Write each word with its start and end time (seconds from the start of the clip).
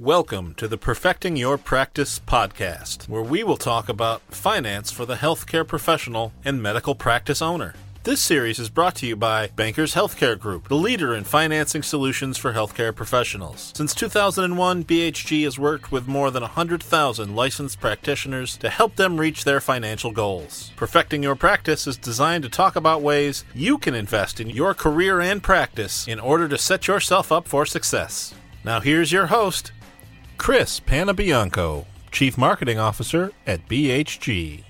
Welcome 0.00 0.54
to 0.54 0.66
the 0.66 0.76
Perfecting 0.76 1.36
Your 1.36 1.56
Practice 1.56 2.18
podcast, 2.18 3.08
where 3.08 3.22
we 3.22 3.44
will 3.44 3.56
talk 3.56 3.88
about 3.88 4.22
finance 4.22 4.90
for 4.90 5.06
the 5.06 5.14
healthcare 5.14 5.64
professional 5.64 6.32
and 6.44 6.60
medical 6.60 6.96
practice 6.96 7.40
owner. 7.40 7.74
This 8.02 8.20
series 8.20 8.58
is 8.58 8.70
brought 8.70 8.96
to 8.96 9.06
you 9.06 9.14
by 9.14 9.46
Bankers 9.54 9.94
Healthcare 9.94 10.36
Group, 10.36 10.66
the 10.66 10.74
leader 10.74 11.14
in 11.14 11.22
financing 11.22 11.84
solutions 11.84 12.36
for 12.36 12.54
healthcare 12.54 12.92
professionals. 12.92 13.72
Since 13.76 13.94
2001, 13.94 14.82
BHG 14.82 15.44
has 15.44 15.60
worked 15.60 15.92
with 15.92 16.08
more 16.08 16.32
than 16.32 16.42
100,000 16.42 17.36
licensed 17.36 17.78
practitioners 17.78 18.56
to 18.56 18.70
help 18.70 18.96
them 18.96 19.20
reach 19.20 19.44
their 19.44 19.60
financial 19.60 20.10
goals. 20.10 20.72
Perfecting 20.74 21.22
Your 21.22 21.36
Practice 21.36 21.86
is 21.86 21.96
designed 21.96 22.42
to 22.42 22.50
talk 22.50 22.74
about 22.74 23.00
ways 23.00 23.44
you 23.54 23.78
can 23.78 23.94
invest 23.94 24.40
in 24.40 24.50
your 24.50 24.74
career 24.74 25.20
and 25.20 25.40
practice 25.40 26.08
in 26.08 26.18
order 26.18 26.48
to 26.48 26.58
set 26.58 26.88
yourself 26.88 27.30
up 27.30 27.46
for 27.46 27.64
success. 27.64 28.34
Now, 28.64 28.80
here's 28.80 29.12
your 29.12 29.26
host, 29.26 29.72
Chris 30.44 30.78
Panabianco, 30.78 31.86
Chief 32.12 32.36
Marketing 32.36 32.78
Officer 32.78 33.32
at 33.46 33.66
BHG. 33.66 34.62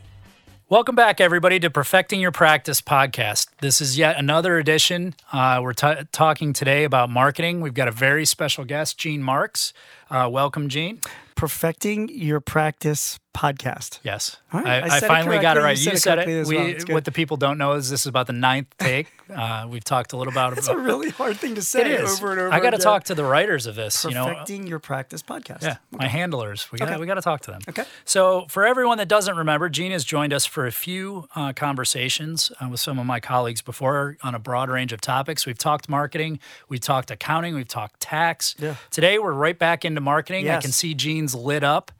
Welcome 0.68 0.94
back, 0.94 1.20
everybody, 1.20 1.58
to 1.58 1.68
Perfecting 1.68 2.20
Your 2.20 2.30
Practice 2.30 2.80
podcast. 2.80 3.48
This 3.60 3.80
is 3.80 3.98
yet 3.98 4.16
another 4.16 4.56
edition. 4.56 5.16
Uh, 5.32 5.58
we're 5.60 5.72
t- 5.72 6.04
talking 6.12 6.52
today 6.52 6.84
about 6.84 7.10
marketing. 7.10 7.60
We've 7.60 7.74
got 7.74 7.88
a 7.88 7.90
very 7.90 8.24
special 8.24 8.64
guest, 8.64 8.98
Gene 8.98 9.20
Marks. 9.20 9.72
Uh, 10.08 10.28
welcome, 10.30 10.68
Gene. 10.68 11.00
Perfecting 11.34 12.08
Your 12.08 12.38
Practice 12.38 13.18
podcast. 13.34 13.98
Yes, 14.02 14.36
All 14.52 14.66
I. 14.66 14.78
I 14.80 14.82
I 14.84 14.88
said 14.88 15.02
it 15.04 15.06
finally 15.08 15.38
got 15.40 15.56
it 15.56 15.60
right. 15.60 15.76
You 15.76 15.90
You 15.92 15.96
said 15.98 16.18
it 16.20 16.28
it. 16.28 16.46
We, 16.46 16.56
well. 16.56 16.74
What 16.94 17.04
the 17.04 17.12
people 17.12 17.36
don't 17.36 17.58
know 17.58 17.72
is 17.72 17.90
this 17.90 18.02
is 18.02 18.06
about 18.06 18.26
the 18.26 18.32
ninth 18.32 18.68
take. 18.78 19.08
Uh, 19.34 19.66
we've 19.68 19.84
talked 19.84 20.12
a 20.12 20.16
little 20.16 20.32
about 20.32 20.52
it. 20.52 20.58
It's 20.58 20.68
a 20.68 20.76
really 20.76 21.10
hard 21.10 21.36
thing 21.36 21.54
to 21.56 21.62
say 21.62 21.98
over 21.98 22.32
and 22.32 22.40
over. 22.40 22.52
I 22.52 22.60
got 22.60 22.70
to 22.70 22.78
talk 22.78 23.04
to 23.04 23.14
the 23.14 23.24
writers 23.24 23.66
of 23.66 23.74
this. 23.74 24.04
You 24.04 24.12
know, 24.12 24.26
Perfecting 24.26 24.66
Your 24.66 24.78
Practice 24.78 25.22
podcast. 25.22 25.62
Yeah, 25.62 25.76
my 25.90 26.06
handlers. 26.06 26.70
We 26.70 26.78
got 26.78 26.88
Okay. 26.90 27.00
we 27.00 27.06
got 27.06 27.14
to 27.14 27.22
talk 27.22 27.40
to 27.42 27.50
them. 27.50 27.60
Okay. 27.68 27.84
So 28.04 28.46
for 28.48 28.64
everyone 28.64 28.98
that 28.98 29.08
doesn't 29.08 29.36
remember, 29.36 29.68
Gene 29.68 29.92
has 29.92 30.04
joined 30.04 30.32
us 30.32 30.46
for 30.46 30.66
a 30.66 30.72
few 30.72 31.28
uh, 31.34 31.52
conversations 31.54 32.52
uh, 32.60 32.68
with 32.68 32.80
some 32.80 32.98
of 32.98 33.06
my 33.06 33.20
colleagues 33.20 33.62
before 33.62 34.16
on 34.22 34.34
a 34.34 34.38
broad 34.38 34.68
range 34.70 34.92
of 34.92 35.00
topics. 35.00 35.46
We've 35.46 35.58
talked 35.58 35.88
marketing, 35.88 36.38
we've 36.68 36.80
talked 36.80 37.10
accounting, 37.10 37.54
we've 37.54 37.68
talked 37.68 38.00
tax. 38.00 38.54
Yeah. 38.58 38.76
Today 38.90 39.18
we're 39.18 39.32
right 39.32 39.58
back 39.58 39.84
into 39.84 40.00
marketing. 40.00 40.48
I 40.48 40.60
can 40.60 40.72
see 40.72 40.94
Gene's 40.94 41.34
lit 41.34 41.64
up. 41.64 41.90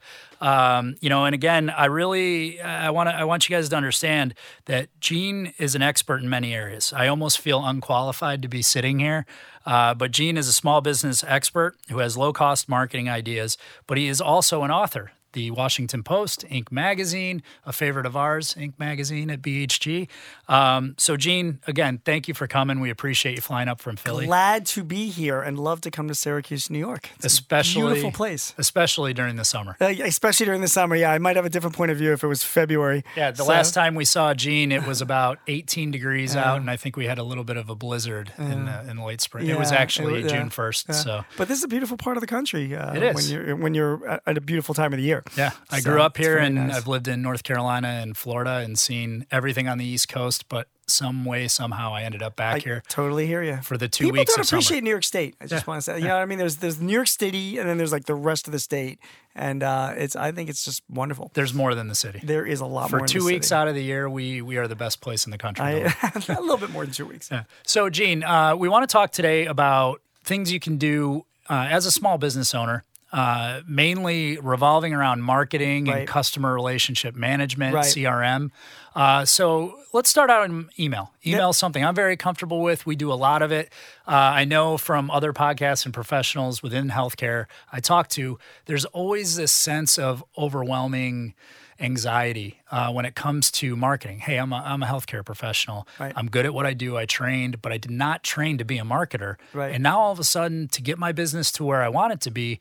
Um, 0.45 0.95
you 1.01 1.09
know, 1.09 1.25
and 1.25 1.33
again, 1.33 1.71
I 1.71 1.85
really 1.85 2.61
I 2.61 2.91
want 2.91 3.09
to 3.09 3.15
I 3.15 3.23
want 3.23 3.49
you 3.49 3.55
guys 3.55 3.67
to 3.69 3.75
understand 3.75 4.35
that 4.65 4.89
Gene 4.99 5.53
is 5.57 5.73
an 5.73 5.81
expert 5.81 6.21
in 6.21 6.29
many 6.29 6.53
areas. 6.53 6.93
I 6.95 7.07
almost 7.07 7.39
feel 7.39 7.65
unqualified 7.65 8.43
to 8.43 8.47
be 8.47 8.61
sitting 8.61 8.99
here, 8.99 9.25
uh, 9.65 9.95
but 9.95 10.11
Gene 10.11 10.37
is 10.37 10.47
a 10.47 10.53
small 10.53 10.81
business 10.81 11.23
expert 11.27 11.77
who 11.89 11.97
has 11.97 12.15
low 12.15 12.31
cost 12.31 12.69
marketing 12.69 13.09
ideas, 13.09 13.57
but 13.87 13.97
he 13.97 14.07
is 14.07 14.21
also 14.21 14.61
an 14.61 14.69
author. 14.69 15.13
The 15.35 15.51
Washington 15.51 16.01
Post, 16.01 16.45
Inc. 16.49 16.71
magazine, 16.71 17.43
a 17.65 17.73
favorite 17.73 18.05
of 18.05 18.15
ours, 18.15 18.55
Inc. 18.57 18.73
magazine 18.79 19.29
at 19.29 19.41
BHG. 19.41 20.07
Um, 20.47 20.95
so, 20.97 21.17
Gene, 21.17 21.59
again, 21.67 21.99
thank 22.05 22.27
you 22.29 22.33
for 22.33 22.47
coming. 22.47 22.79
We 22.79 22.89
appreciate 22.89 23.35
you 23.35 23.41
flying 23.41 23.67
up 23.67 23.81
from 23.81 23.97
Philly, 23.97 24.25
Glad 24.27 24.65
to 24.67 24.83
be 24.83 25.09
here 25.09 25.41
and 25.41 25.59
love 25.59 25.81
to 25.81 25.91
come 25.91 26.07
to 26.07 26.15
Syracuse, 26.15 26.69
New 26.69 26.79
York. 26.79 27.09
It's 27.17 27.25
especially 27.25 27.81
a 27.81 27.85
beautiful 27.87 28.11
place. 28.11 28.53
especially 28.57 29.13
during 29.13 29.35
the 29.35 29.43
summer. 29.43 29.75
Uh, 29.81 29.87
especially 30.05 30.45
during 30.45 30.61
the 30.61 30.69
summer. 30.69 30.95
Yeah, 30.95 31.11
I 31.11 31.17
might 31.17 31.35
have 31.35 31.45
a 31.45 31.49
different 31.49 31.75
point 31.75 31.91
of 31.91 31.97
view 31.97 32.13
if 32.13 32.23
it 32.23 32.27
was 32.27 32.41
February. 32.43 33.03
Yeah, 33.17 33.31
the 33.31 33.43
So- 33.43 33.45
last 33.45 33.73
time 33.73 33.93
we 33.93 34.05
saw 34.05 34.33
Gene, 34.33 34.71
it 34.71 34.87
was 34.87 35.01
about 35.01 35.39
18 35.47 35.91
degrees 35.91 36.35
out, 36.37 36.61
and 36.61 36.69
I 36.71 36.77
think 36.77 36.95
we 36.95 37.07
had 37.07 37.17
a 37.17 37.23
little 37.23 37.43
bit 37.43 37.57
of 37.57 37.69
a 37.69 37.75
blizzard 37.75 38.31
in 38.37 38.65
the 38.65 38.89
in 38.89 38.95
the 38.97 39.03
late 39.03 39.19
spring. 39.19 39.47
it 39.47 39.59
was 39.59 39.73
actually 39.73 40.19
it 40.21 40.23
was- 40.23 40.31
yeah, 40.31 40.39
June 40.39 40.49
1st. 40.49 40.85
yeah. 40.87 40.95
So 40.95 41.25
But 41.37 41.49
this 41.49 41.57
is 41.57 41.65
a 41.65 41.67
beautiful 41.67 41.97
part 41.97 42.15
of 42.15 42.21
the 42.21 42.27
country. 42.27 42.73
Uh, 42.73 42.93
It 42.93 43.03
is. 43.03 43.15
when 43.15 43.25
you're 43.45 43.55
when 43.57 43.73
you're 43.73 44.21
at 44.25 44.37
a 44.37 44.41
beautiful 44.41 44.73
time 44.73 44.93
of 44.93 44.97
the 44.97 45.03
year. 45.03 45.23
Yeah, 45.37 45.51
I 45.69 45.79
So, 45.79 45.91
grew 45.91 46.01
up 46.01 46.17
here, 46.17 46.37
and 46.37 46.55
nice. 46.55 46.75
I've 46.75 46.87
lived 46.87 47.07
in 47.07 47.21
North 47.21 47.43
Carolina 47.43 47.87
and 48.01 48.15
Florida, 48.15 48.57
and 48.57 48.77
seen 48.77 49.25
everything 49.31 49.67
on 49.67 49.77
the 49.77 49.85
East 49.85 50.07
Coast. 50.09 50.47
But 50.49 50.67
some 50.87 51.25
way, 51.25 51.47
somehow, 51.47 51.93
I 51.95 52.03
ended 52.03 52.21
up 52.21 52.35
back 52.35 52.55
I 52.57 52.59
here 52.59 52.83
totally 52.87 53.25
hear 53.25 53.41
you. 53.41 53.57
for 53.63 53.75
the 53.77 53.87
two 53.87 54.05
People 54.05 54.19
weeks 54.19 54.33
don't 54.35 54.41
of 54.41 54.47
summer. 54.47 54.57
appreciate 54.59 54.83
New 54.83 54.91
York 54.91 55.03
State. 55.03 55.35
I 55.41 55.47
just 55.47 55.65
want 55.65 55.79
to 55.79 55.81
say, 55.81 55.97
you 55.97 56.03
know 56.07 56.13
what 56.13 56.21
I 56.21 56.25
mean? 56.25 56.37
There's 56.37 56.57
there's 56.57 56.79
New 56.79 56.93
York 56.93 57.07
City, 57.07 57.57
and 57.57 57.67
then 57.67 57.77
there's 57.77 57.91
like 57.91 58.05
the 58.05 58.13
rest 58.15 58.47
of 58.47 58.51
the 58.51 58.59
state, 58.59 58.99
and 59.35 59.63
uh, 59.63 59.93
it's 59.97 60.15
I 60.15 60.31
think 60.31 60.49
it's 60.49 60.63
just 60.63 60.83
wonderful. 60.89 61.31
There's 61.33 61.53
more 61.53 61.73
than 61.73 61.87
the 61.87 61.95
city. 61.95 62.19
There 62.23 62.45
is 62.45 62.59
a 62.59 62.65
lot 62.67 62.89
For 62.91 62.97
more 62.97 63.05
in 63.05 63.09
two 63.09 63.25
weeks 63.25 63.47
city. 63.47 63.57
out 63.57 63.67
of 63.67 63.73
the 63.75 63.83
year, 63.83 64.07
we 64.09 64.41
we 64.43 64.57
are 64.57 64.67
the 64.67 64.75
best 64.75 65.01
place 65.01 65.25
in 65.25 65.31
the 65.31 65.37
country. 65.39 65.65
I, 65.65 65.93
a 66.29 66.39
little 66.41 66.57
bit 66.57 66.69
more 66.69 66.85
than 66.85 66.93
two 66.93 67.05
weeks. 67.07 67.29
Yeah. 67.31 67.45
So, 67.65 67.89
Gene, 67.89 68.23
uh, 68.23 68.55
we 68.55 68.69
want 68.69 68.87
to 68.87 68.91
talk 68.93 69.11
today 69.11 69.47
about 69.47 70.01
things 70.23 70.51
you 70.51 70.59
can 70.59 70.77
do 70.77 71.25
uh, 71.49 71.67
as 71.69 71.85
a 71.87 71.91
small 71.91 72.17
business 72.19 72.53
owner, 72.55 72.83
uh, 73.15 73.61
mainly 73.65 74.37
revolving 74.39 74.93
around 74.93 75.21
marketing 75.21 75.87
and 75.89 76.05
customer 76.05 76.53
relationship 76.53 77.15
management, 77.15 77.73
Right. 77.73 77.85
CRM. 77.85 78.51
Uh, 78.93 79.23
so, 79.23 79.79
let's 79.93 80.09
start 80.09 80.29
out 80.29 80.49
in 80.49 80.69
email. 80.77 81.11
Email 81.25 81.51
is 81.51 81.57
something 81.57 81.83
I'm 81.83 81.95
very 81.95 82.17
comfortable 82.17 82.61
with. 82.61 82.85
We 82.85 82.97
do 82.97 83.11
a 83.11 83.15
lot 83.15 83.41
of 83.41 83.51
it. 83.53 83.71
Uh, 84.05 84.11
I 84.11 84.43
know 84.43 84.77
from 84.77 85.09
other 85.09 85.31
podcasts 85.31 85.85
and 85.85 85.93
professionals 85.93 86.61
within 86.61 86.89
healthcare 86.89 87.45
I 87.71 87.79
talk 87.79 88.09
to, 88.09 88.37
there's 88.65 88.83
always 88.85 89.37
this 89.37 89.53
sense 89.53 89.97
of 89.97 90.23
overwhelming 90.37 91.35
anxiety 91.79 92.61
uh, 92.71 92.89
when 92.91 93.05
it 93.05 93.15
comes 93.15 93.51
to 93.51 93.75
marketing. 93.75 94.19
Hey, 94.19 94.37
I'm 94.37 94.53
a, 94.53 94.57
I'm 94.57 94.81
a 94.81 94.85
healthcare 94.85 95.25
professional. 95.25 95.87
Right. 95.99 96.13
I'm 96.15 96.29
good 96.29 96.45
at 96.45 96.53
what 96.53 96.65
I 96.65 96.73
do. 96.73 96.95
I 96.97 97.05
trained, 97.05 97.61
but 97.61 97.71
I 97.71 97.77
did 97.77 97.91
not 97.91 98.23
train 98.23 98.57
to 98.59 98.65
be 98.65 98.77
a 98.77 98.83
marketer. 98.83 99.35
Right. 99.53 99.73
And 99.73 99.83
now 99.83 99.99
all 99.99 100.11
of 100.13 100.19
a 100.19 100.23
sudden, 100.23 100.67
to 100.69 100.81
get 100.81 100.97
my 100.97 101.11
business 101.11 101.51
to 101.53 101.63
where 101.65 101.83
I 101.83 101.89
want 101.89 102.13
it 102.13 102.21
to 102.21 102.31
be, 102.31 102.59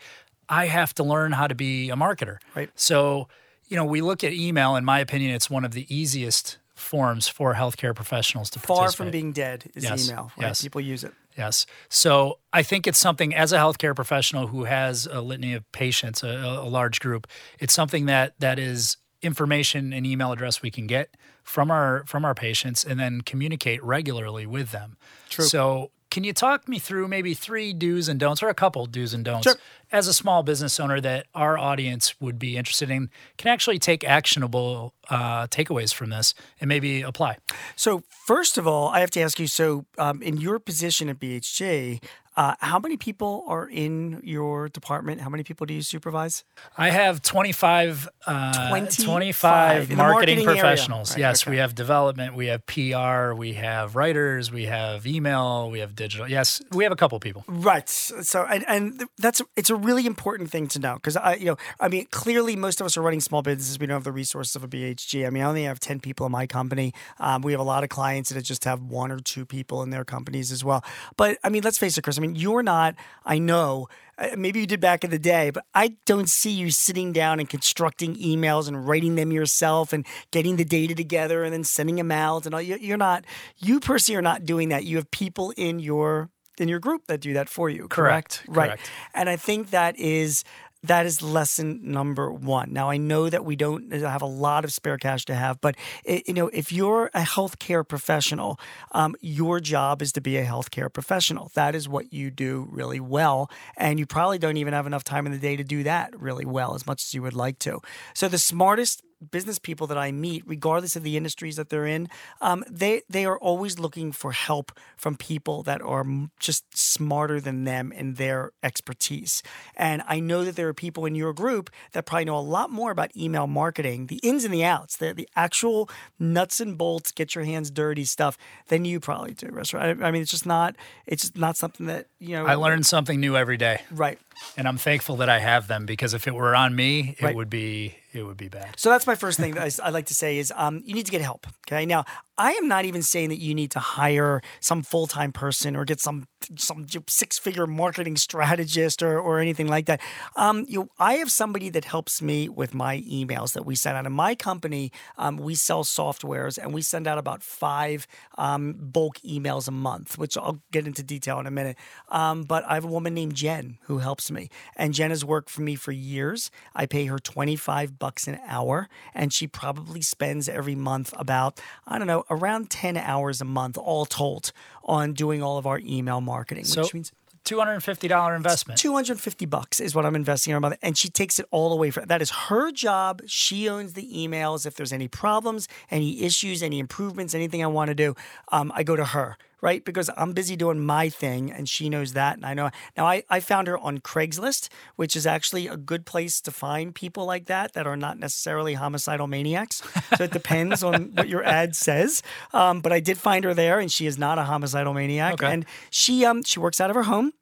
I 0.49 0.67
have 0.67 0.95
to 0.95 1.05
learn 1.05 1.33
how 1.33 1.47
to 1.47 1.55
be 1.55 1.91
a 1.91 1.97
marketer. 1.97 2.39
Right. 2.55 2.71
So, 2.75 3.29
you 3.69 3.77
know, 3.77 3.85
we 3.85 4.01
look 4.01 4.25
at 4.25 4.33
email. 4.33 4.77
In 4.77 4.85
my 4.85 5.01
opinion, 5.01 5.35
it's 5.35 5.49
one 5.49 5.65
of 5.65 5.73
the 5.73 5.87
easiest 5.95 6.59
forms 6.75 7.29
for 7.29 7.55
healthcare 7.55 7.95
professionals 7.95 8.51
to 8.51 8.59
Far 8.59 8.91
from 8.91 9.11
being 9.11 9.33
dead 9.33 9.71
is 9.75 9.85
Yes, 9.85 10.09
email. 10.09 10.33
Right? 10.37 10.49
yes. 10.49 10.63
People 10.63 10.81
use 10.81 11.05
it. 11.05 11.13
Yes. 11.37 11.67
So 11.89 12.39
I 12.53 12.63
think 12.63 12.87
it's 12.87 12.99
something 12.99 13.35
as 13.35 13.53
a 13.53 13.59
healthcare 13.59 13.95
professional 13.95 14.49
who 14.49 14.65
has 14.65 15.07
a 15.07 15.21
litany 15.21 15.55
of 15.55 15.71
patients, 15.73 16.23
a, 16.23 16.29
a 16.29 16.69
large 16.69 17.01
group, 17.01 17.27
it's 17.59 17.73
something 17.73 18.07
that 18.07 18.35
that 18.39 18.59
is 18.59 18.97
information 19.23 19.93
and 19.93 20.07
email 20.07 20.33
address 20.33 20.63
we 20.63 20.71
can 20.71 20.87
get 20.87 21.17
from 21.43 21.71
our 21.71 22.05
from 22.07 22.25
our 22.25 22.35
patients 22.35 22.85
and 22.85 23.01
then 23.01 23.21
communicate 23.23 23.83
regularly 23.83 24.47
with 24.47 24.71
them. 24.71 24.97
True. 25.31 25.45
So 25.45 25.91
can 26.15 26.23
you 26.23 26.33
talk 26.33 26.69
me 26.69 26.79
through 26.79 27.09
maybe 27.09 27.35
three 27.35 27.73
do's 27.73 28.09
and 28.09 28.21
don'ts 28.21 28.41
or 28.41 28.49
a 28.49 28.55
couple 28.55 28.87
do's 28.87 29.13
and 29.13 29.25
don'ts 29.25 29.49
Sure. 29.49 29.57
as 29.91 30.07
a 30.07 30.15
small 30.15 30.45
business 30.45 30.79
owner 30.79 31.01
that 31.01 31.27
our 31.35 31.59
audience 31.59 32.15
would 32.21 32.39
be 32.39 32.57
interested 32.57 32.89
in 32.89 33.11
can 33.37 33.49
actually 33.51 33.81
take 33.81 34.05
actionable 34.05 34.95
uh, 35.11 35.49
takeaways 35.49 35.93
from 35.93 36.11
this 36.11 36.33
and 36.61 36.69
maybe 36.69 37.03
apply? 37.03 37.39
So 37.75 38.05
first 38.09 38.57
of 38.59 38.65
all, 38.65 38.91
I 38.91 39.01
have 39.01 39.11
to 39.11 39.21
ask 39.23 39.41
you. 39.41 39.49
So 39.49 39.87
um, 39.99 40.23
in 40.23 40.37
your 40.37 40.61
position 40.61 41.09
at 41.09 41.19
BHG, 41.19 42.01
uh, 42.37 42.55
how 42.59 42.79
many 42.79 42.97
people 42.97 43.45
are 43.47 43.69
in 43.69 44.21
your 44.25 44.69
department? 44.69 45.21
How 45.21 45.31
many 45.31 45.45
people 45.45 45.67
do 45.67 45.75
you 45.75 45.83
supervise? 45.83 46.45
I 46.77 46.91
have 46.91 47.23
25, 47.23 48.09
uh, 48.27 48.69
25 48.69 49.05
25 49.05 49.91
marketing, 49.91 49.97
marketing 49.97 50.45
professionals. 50.45 51.13
Right, 51.13 51.21
yes, 51.21 51.45
okay. 51.45 51.53
we 51.53 51.57
have 51.59 51.75
development, 51.75 52.35
we 52.35 52.47
have 52.47 52.67
PR, 52.67 53.35
we 53.35 53.55
have 53.55 53.95
writers, 53.95 54.51
we 54.51 54.65
have 54.65 55.07
email, 55.07 55.71
we 55.71 55.79
have 55.79 55.95
digital. 55.95 56.29
Yes, 56.29 56.61
we 56.73 56.85
have 56.85 56.93
a 56.93 56.97
couple 56.97 57.19
people. 57.21 57.45
Right. 57.47 57.89
So, 57.89 58.45
and, 58.45 58.65
and 58.67 59.05
that's 59.19 59.41
it's 59.57 59.71
a 59.71 59.77
really 59.77 60.07
important 60.07 60.51
thing 60.51 60.67
to 60.69 60.79
know 60.79 60.95
because 60.95 61.17
I, 61.17 61.35
you 61.35 61.47
know, 61.47 61.57
I 61.79 61.89
mean, 61.89 62.07
clearly 62.11 62.57
most 62.57 62.81
of 62.81 62.87
us 62.87 62.97
are 62.97 63.03
running 63.03 63.21
small 63.21 63.43
businesses. 63.43 63.79
We 63.79 63.87
don't 63.87 63.95
have 63.95 64.05
the 64.05 64.13
resources 64.13 64.57
of 64.57 64.65
a 64.65 64.69
BHG. 64.69 65.27
I 65.27 65.31
mean, 65.31 65.43
I 65.43 65.47
only 65.47 65.65
have 65.65 65.79
ten 65.79 66.01
people 66.01 66.27
in 66.27 66.33
my 66.33 66.47
company. 66.47 66.93
Um, 67.19 67.43
we 67.43 67.53
have 67.53 67.61
a 67.61 67.65
lot 67.65 67.85
of 67.85 67.91
clients 67.91 68.31
that 68.31 68.43
just 68.43 68.65
have 68.65 68.83
one 68.83 69.13
or 69.13 69.21
two 69.21 69.47
people 69.47 69.83
in 69.83 69.91
their 69.91 70.05
companies 70.05 70.51
as 70.51 70.65
well. 70.65 70.85
But 71.17 71.39
I 71.45 71.49
mean, 71.49 71.63
let's 71.63 71.79
face 71.79 71.97
it, 71.97 72.03
Chris. 72.03 72.19
I 72.19 72.21
mean, 72.21 72.24
you're 72.33 72.63
not. 72.63 72.95
I 73.25 73.39
know. 73.39 73.89
uh, 74.19 74.29
Maybe 74.37 74.61
you 74.61 74.67
did 74.67 74.81
back 74.81 75.05
in 75.05 75.11
the 75.11 75.19
day, 75.19 75.51
but 75.51 75.65
I 75.75 75.97
don't 76.07 76.29
see 76.29 76.51
you 76.53 76.71
sitting 76.71 77.13
down 77.13 77.41
and 77.41 77.49
constructing 77.49 78.15
emails 78.17 78.69
and 78.69 78.87
writing 78.89 79.15
them 79.17 79.33
yourself 79.33 79.93
and 79.93 80.07
getting 80.31 80.57
the 80.57 80.65
data 80.65 80.95
together 80.95 81.45
and 81.45 81.53
then 81.53 81.65
sending 81.65 81.97
them 81.97 82.11
out. 82.13 82.47
And 82.47 82.55
all. 82.55 82.63
You- 82.63 82.79
You're 82.81 82.97
not. 82.97 83.25
You 83.59 83.81
personally 83.81 84.17
are 84.19 84.23
not 84.23 84.45
doing 84.45 84.69
that. 84.71 84.85
You 84.85 84.97
have 84.97 85.11
people 85.11 85.53
in 85.57 85.79
your 85.79 86.31
in 86.57 86.69
your 86.69 86.79
group 86.79 87.09
that 87.09 87.21
do 87.21 87.33
that 87.33 87.49
for 87.49 87.69
you. 87.69 87.89
Correct, 87.89 88.43
Correct. 88.45 88.49
Right. 88.57 88.67
correct. 88.69 88.91
And 89.13 89.29
I 89.29 89.35
think 89.35 89.71
that 89.71 89.99
is 89.99 90.45
that 90.85 91.07
is 91.07 91.23
lesson 91.23 91.81
number 91.83 92.31
one. 92.31 92.73
Now 92.73 92.91
I 92.91 92.99
know 92.99 93.31
that 93.31 93.45
we 93.45 93.57
don't 93.57 93.91
have 93.93 94.23
a 94.23 94.27
lot 94.27 94.65
of 94.65 94.73
spare 94.73 94.99
cash 94.99 95.25
to 95.27 95.35
have, 95.35 95.61
but 95.61 95.77
it, 96.05 96.29
you 96.29 96.35
know 96.35 96.49
if 96.49 96.71
you're 96.71 97.11
a 97.15 97.23
healthcare 97.23 97.87
professional, 97.87 98.61
um, 98.93 99.17
your 99.21 99.61
job 99.61 100.03
is 100.03 100.13
to 100.13 100.21
be 100.21 100.37
a 100.37 100.45
healthcare 100.45 100.93
professional. 100.93 101.51
That 101.55 101.75
is 101.75 101.89
what 101.89 102.13
you 102.13 102.31
do 102.31 102.69
really 102.71 103.01
well, 103.01 103.51
and 103.77 103.99
you 103.99 104.07
probably 104.07 104.39
don't 104.39 104.59
even 104.59 104.75
have 104.75 104.87
enough 104.87 105.05
time 105.05 105.25
in 105.27 105.33
the 105.33 105.39
day 105.39 105.57
to 105.57 105.65
do 105.65 105.83
that 105.85 106.19
really 106.21 106.45
well 106.45 106.75
as 106.75 106.87
much 106.87 107.03
as 107.03 107.15
you 107.15 107.23
would 107.23 107.35
like 107.35 107.59
to. 107.61 107.81
So 108.13 108.29
the 108.29 108.39
smartest 108.39 109.03
business 109.31 109.59
people 109.59 109.87
that 109.89 109.99
I 109.99 110.13
meet, 110.13 110.43
regardless 110.47 110.97
of 110.97 111.03
the 111.03 111.17
industries 111.17 111.57
that 111.57 111.69
they're 111.69 111.87
in, 111.87 112.09
um, 112.41 112.65
they 112.71 113.03
they 113.09 113.25
are 113.25 113.39
always 113.39 113.79
looking 113.79 114.13
for 114.13 114.33
help 114.33 114.73
from 114.97 115.17
people 115.17 115.63
that 115.65 115.81
are 115.83 116.05
just 116.39 116.65
smarter 116.77 117.41
than 117.41 117.65
them 117.65 117.93
in 117.93 118.15
their 118.15 118.53
expertise. 118.63 119.43
And 119.77 120.03
I 120.07 120.21
know 120.21 120.45
that 120.45 120.57
there 120.57 120.69
are 120.69 120.75
people 120.75 121.07
in 121.07 121.15
your 121.15 121.33
group 121.33 121.71
that 121.93 122.07
probably 122.07 122.25
know 122.27 122.37
a 122.39 122.41
lot 122.41 122.71
more 122.71 122.91
about 122.91 123.17
email 123.17 123.47
marketing, 123.47 124.07
the 124.07 124.21
ins 124.23 124.45
and 124.45 124.53
the 124.53 124.65
outs, 124.65 124.97
the 124.97 125.13
the 125.15 125.29
actual 125.37 125.89
nuts 126.19 126.61
and 126.61 126.77
bolts, 126.77 127.13
get 127.13 127.35
your 127.35 127.45
hands 127.45 127.71
dirty 127.71 128.05
stuff 128.05 128.37
than 128.69 128.85
you 128.85 129.01
probably 129.01 129.35
do. 129.35 129.49
I, 129.75 129.91
I 129.91 130.11
mean, 130.11 130.23
it's 130.23 130.31
just 130.31 130.47
not 130.47 130.77
it's 131.07 131.23
just 131.23 131.37
not 131.37 131.57
something 131.57 131.87
that 131.87 132.07
you 132.19 132.37
know. 132.37 132.47
I 132.47 132.55
learn 132.55 132.83
something 132.83 133.21
new 133.21 133.37
every 133.37 133.57
day. 133.57 133.81
Right. 133.91 134.19
And 134.57 134.67
I'm 134.67 134.79
thankful 134.79 135.17
that 135.17 135.29
I 135.29 135.39
have 135.39 135.69
them 135.69 135.87
because 135.87 136.15
if 136.15 136.27
it 136.27 136.35
were 136.35 136.55
on 136.57 136.75
me, 136.75 137.15
it 137.19 137.25
Right. 137.25 137.35
would 137.37 137.49
be 137.51 137.95
it 138.15 138.23
would 138.23 138.37
be 138.37 138.49
bad. 138.49 138.75
So 138.79 138.91
that's 138.91 139.07
my 139.07 139.15
first 139.15 139.39
thing 139.39 139.55
that 139.55 139.63
I 139.63 139.67
s- 139.67 139.81
I 139.81 139.91
like 139.91 140.07
to 140.07 140.15
say 140.15 140.39
is 140.39 140.53
um, 140.57 140.83
you 140.87 140.95
need 140.95 141.07
to 141.07 141.13
get 141.13 141.21
help. 141.21 141.47
Okay. 141.67 141.85
Now, 141.87 142.05
I 142.37 142.53
am 142.53 142.67
not 142.67 142.85
even 142.85 143.03
saying 143.03 143.29
that 143.29 143.39
you 143.39 143.55
need 143.55 143.71
to 143.73 143.79
hire 143.79 144.41
some 144.61 144.83
full 144.83 145.07
time 145.07 145.33
person 145.33 145.77
or 145.77 145.85
get 145.85 146.01
some 146.01 146.27
some 146.59 146.87
six 147.09 147.39
figure 147.39 147.67
marketing 147.67 148.17
strategist 148.17 149.03
or, 149.03 149.19
or 149.19 149.41
anything 149.41 149.67
like 149.67 149.87
that. 149.87 150.01
Um, 150.37 150.67
you, 150.69 150.91
I 150.99 151.15
have 151.15 151.31
somebody 151.31 151.71
that 151.71 151.87
helps 151.87 152.21
me 152.21 152.49
with 152.49 152.75
my 152.75 153.01
emails 153.01 153.53
that 153.55 153.65
we 153.65 153.75
send 153.75 153.97
out. 153.97 154.05
In 154.05 154.13
my 154.13 154.35
company, 154.35 154.93
um, 155.17 155.39
we 155.39 155.55
sell 155.55 155.85
softwares 155.85 156.59
and 156.59 156.75
we 156.75 156.83
send 156.83 157.07
out 157.07 157.17
about 157.17 157.43
five 157.43 158.07
um, 158.37 158.75
bulk 158.79 159.19
emails 159.21 159.69
a 159.69 159.73
month, 159.73 160.19
which 160.19 160.37
I'll 160.37 160.61
get 160.71 160.87
into 160.87 161.03
detail 161.03 161.39
in 161.41 161.47
a 161.47 161.51
minute. 161.51 161.79
Um, 162.11 162.43
but 162.43 162.65
I 162.69 162.75
have 162.75 162.85
a 162.85 162.89
woman 162.89 163.15
named 163.15 163.35
Jen 163.35 163.79
who 163.85 163.99
helps 163.99 164.31
me, 164.31 164.51
and 164.77 164.93
Jen 164.93 165.11
has 165.11 165.25
worked 165.25 165.51
for 165.51 165.63
me 165.63 165.77
for 165.77 165.93
years. 165.93 166.51
I 166.75 166.87
pay 166.87 167.07
her 167.07 167.19
twenty 167.19 167.57
five 167.57 167.99
bucks 167.99 168.27
an 168.27 168.39
hour, 168.47 168.89
and 169.15 169.33
she 169.33 169.47
probably 169.47 170.03
spends 170.03 170.49
every 170.49 170.75
month 170.75 171.15
about 171.17 171.61
I 171.87 171.99
don't 171.99 172.07
know 172.09 172.24
around 172.31 172.71
ten 172.71 172.97
hours 172.97 173.41
a 173.41 173.45
month, 173.45 173.77
all 173.79 174.07
told, 174.07 174.53
on 174.85 175.13
doing 175.13 175.43
all 175.43 175.59
of 175.59 175.67
our 175.67 175.81
email 175.85 176.21
marketing, 176.21 176.65
So 176.65 176.83
which 176.83 176.95
means. 176.95 177.13
two 177.45 177.59
hundred 177.59 177.75
and 177.75 177.85
fifty 177.85 178.09
dollar 178.09 178.35
investment. 178.35 178.79
250 178.81 179.47
bucks 179.47 179.81
is 179.81 179.95
what 179.95 180.07
I'm 180.07 180.17
investing 180.17 180.51
in 180.53 180.55
her 180.55 180.61
mother. 180.61 180.77
And 180.83 180.97
she 180.97 181.09
takes 181.09 181.39
it 181.39 181.47
all 181.51 181.73
away 181.73 181.91
from 181.91 182.07
that 182.07 182.23
is 182.23 182.31
her 182.49 182.71
job. 182.73 183.23
She 183.27 183.69
owns 183.69 183.93
the 183.95 184.09
emails. 184.13 184.65
If 184.67 184.75
there's 184.77 184.93
any 184.93 185.09
problems, 185.09 185.69
any 185.91 186.23
issues, 186.23 186.63
any 186.63 186.79
improvements, 186.79 187.35
anything 187.35 187.63
I 187.63 187.67
want 187.67 187.89
to 187.89 187.95
do, 187.95 188.15
um, 188.53 188.73
I 188.75 188.83
go 188.83 188.97
to 188.97 189.05
her, 189.05 189.37
right? 189.65 189.83
Because 189.83 190.11
I'm 190.15 190.35
busy 190.35 190.57
doing 190.57 190.79
my 190.85 191.09
thing 191.09 191.51
and 191.51 191.67
she 191.67 191.89
knows 191.89 192.13
that. 192.13 192.37
And 192.37 192.45
I 192.45 192.53
know 192.53 192.69
now 192.99 193.07
I, 193.07 193.25
I 193.31 193.41
found 193.41 193.67
her 193.67 193.79
on 193.79 193.99
Craigslist, 193.99 194.69
which 194.97 195.17
is 195.17 195.27
actually 195.27 195.67
a 195.69 195.79
good 195.79 196.05
place 196.05 196.43
to 196.43 196.51
find 196.51 196.95
people 196.95 197.25
like 197.25 197.47
that 197.47 197.73
that 197.73 197.87
are 197.87 197.97
not 197.97 198.19
necessarily 198.19 198.75
homicidal 198.75 199.27
maniacs. 199.27 199.83
So 200.19 200.25
it 200.25 200.33
depends 200.33 200.85
on 200.85 201.05
what 201.15 201.31
your 201.31 201.43
ad 201.43 201.75
says. 201.75 202.23
Um, 202.53 202.83
but 202.83 202.93
I 202.93 203.01
did 203.01 203.17
find 203.17 203.43
her 203.47 203.55
there 203.55 203.81
and 203.81 203.91
she 203.91 204.05
is 204.05 204.19
not 204.19 204.39
a 204.39 204.43
homicidal 204.43 204.93
maniac. 204.93 205.35
Okay. 205.35 205.51
And 205.51 205.65
she 205.89 206.27
um 206.27 206.43
she 206.43 206.61
works 206.61 206.79
out 206.79 206.91
of 206.91 206.97
her 206.97 207.05
home 207.05 207.33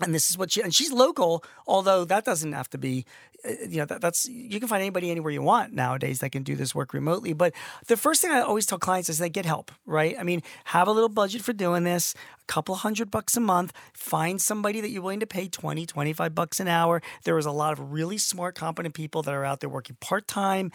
and 0.00 0.14
this 0.14 0.30
is 0.30 0.38
what 0.38 0.52
she 0.52 0.62
and 0.62 0.74
she's 0.74 0.92
local 0.92 1.42
although 1.66 2.04
that 2.04 2.24
doesn't 2.24 2.52
have 2.52 2.68
to 2.70 2.78
be 2.78 3.04
Uh, 3.46 3.52
you 3.68 3.78
know 3.78 3.84
that, 3.84 4.00
that's 4.00 4.28
you 4.28 4.58
can 4.58 4.68
find 4.68 4.80
anybody 4.80 5.10
anywhere 5.10 5.32
you 5.32 5.42
want 5.42 5.72
nowadays 5.72 6.20
that 6.20 6.30
can 6.30 6.42
do 6.42 6.56
this 6.56 6.74
work 6.74 6.92
remotely. 6.92 7.32
But 7.32 7.52
the 7.86 7.96
first 7.96 8.22
thing 8.22 8.30
i 8.30 8.40
always 8.40 8.66
tell 8.66 8.78
clients 8.78 9.08
is 9.08 9.18
they 9.18 9.28
get 9.28 9.46
help 9.46 9.70
right? 9.84 10.16
I 10.18 10.22
mean 10.22 10.42
have 10.66 10.88
a 10.88 10.92
little 10.92 11.08
budget 11.08 11.42
for 11.42 11.52
doing 11.52 11.84
this 11.84 12.14
a 12.40 12.52
couple 12.52 12.74
hundred 12.76 13.10
bucks 13.10 13.36
a 13.36 13.40
month 13.40 13.72
find 13.92 14.40
somebody 14.40 14.80
that 14.80 14.90
you're 14.90 15.02
willing 15.02 15.20
to 15.20 15.26
pay 15.26 15.48
20 15.48 15.86
25 15.86 16.34
bucks 16.34 16.60
an 16.60 16.68
hour. 16.68 17.02
There 17.24 17.38
is 17.38 17.46
a 17.46 17.50
lot 17.50 17.72
of 17.72 17.92
really 17.92 18.18
smart 18.18 18.54
competent 18.54 18.94
people 18.94 19.22
that 19.22 19.34
are 19.34 19.44
out 19.44 19.60
there 19.60 19.70
working 19.70 19.96
part-time 20.00 20.72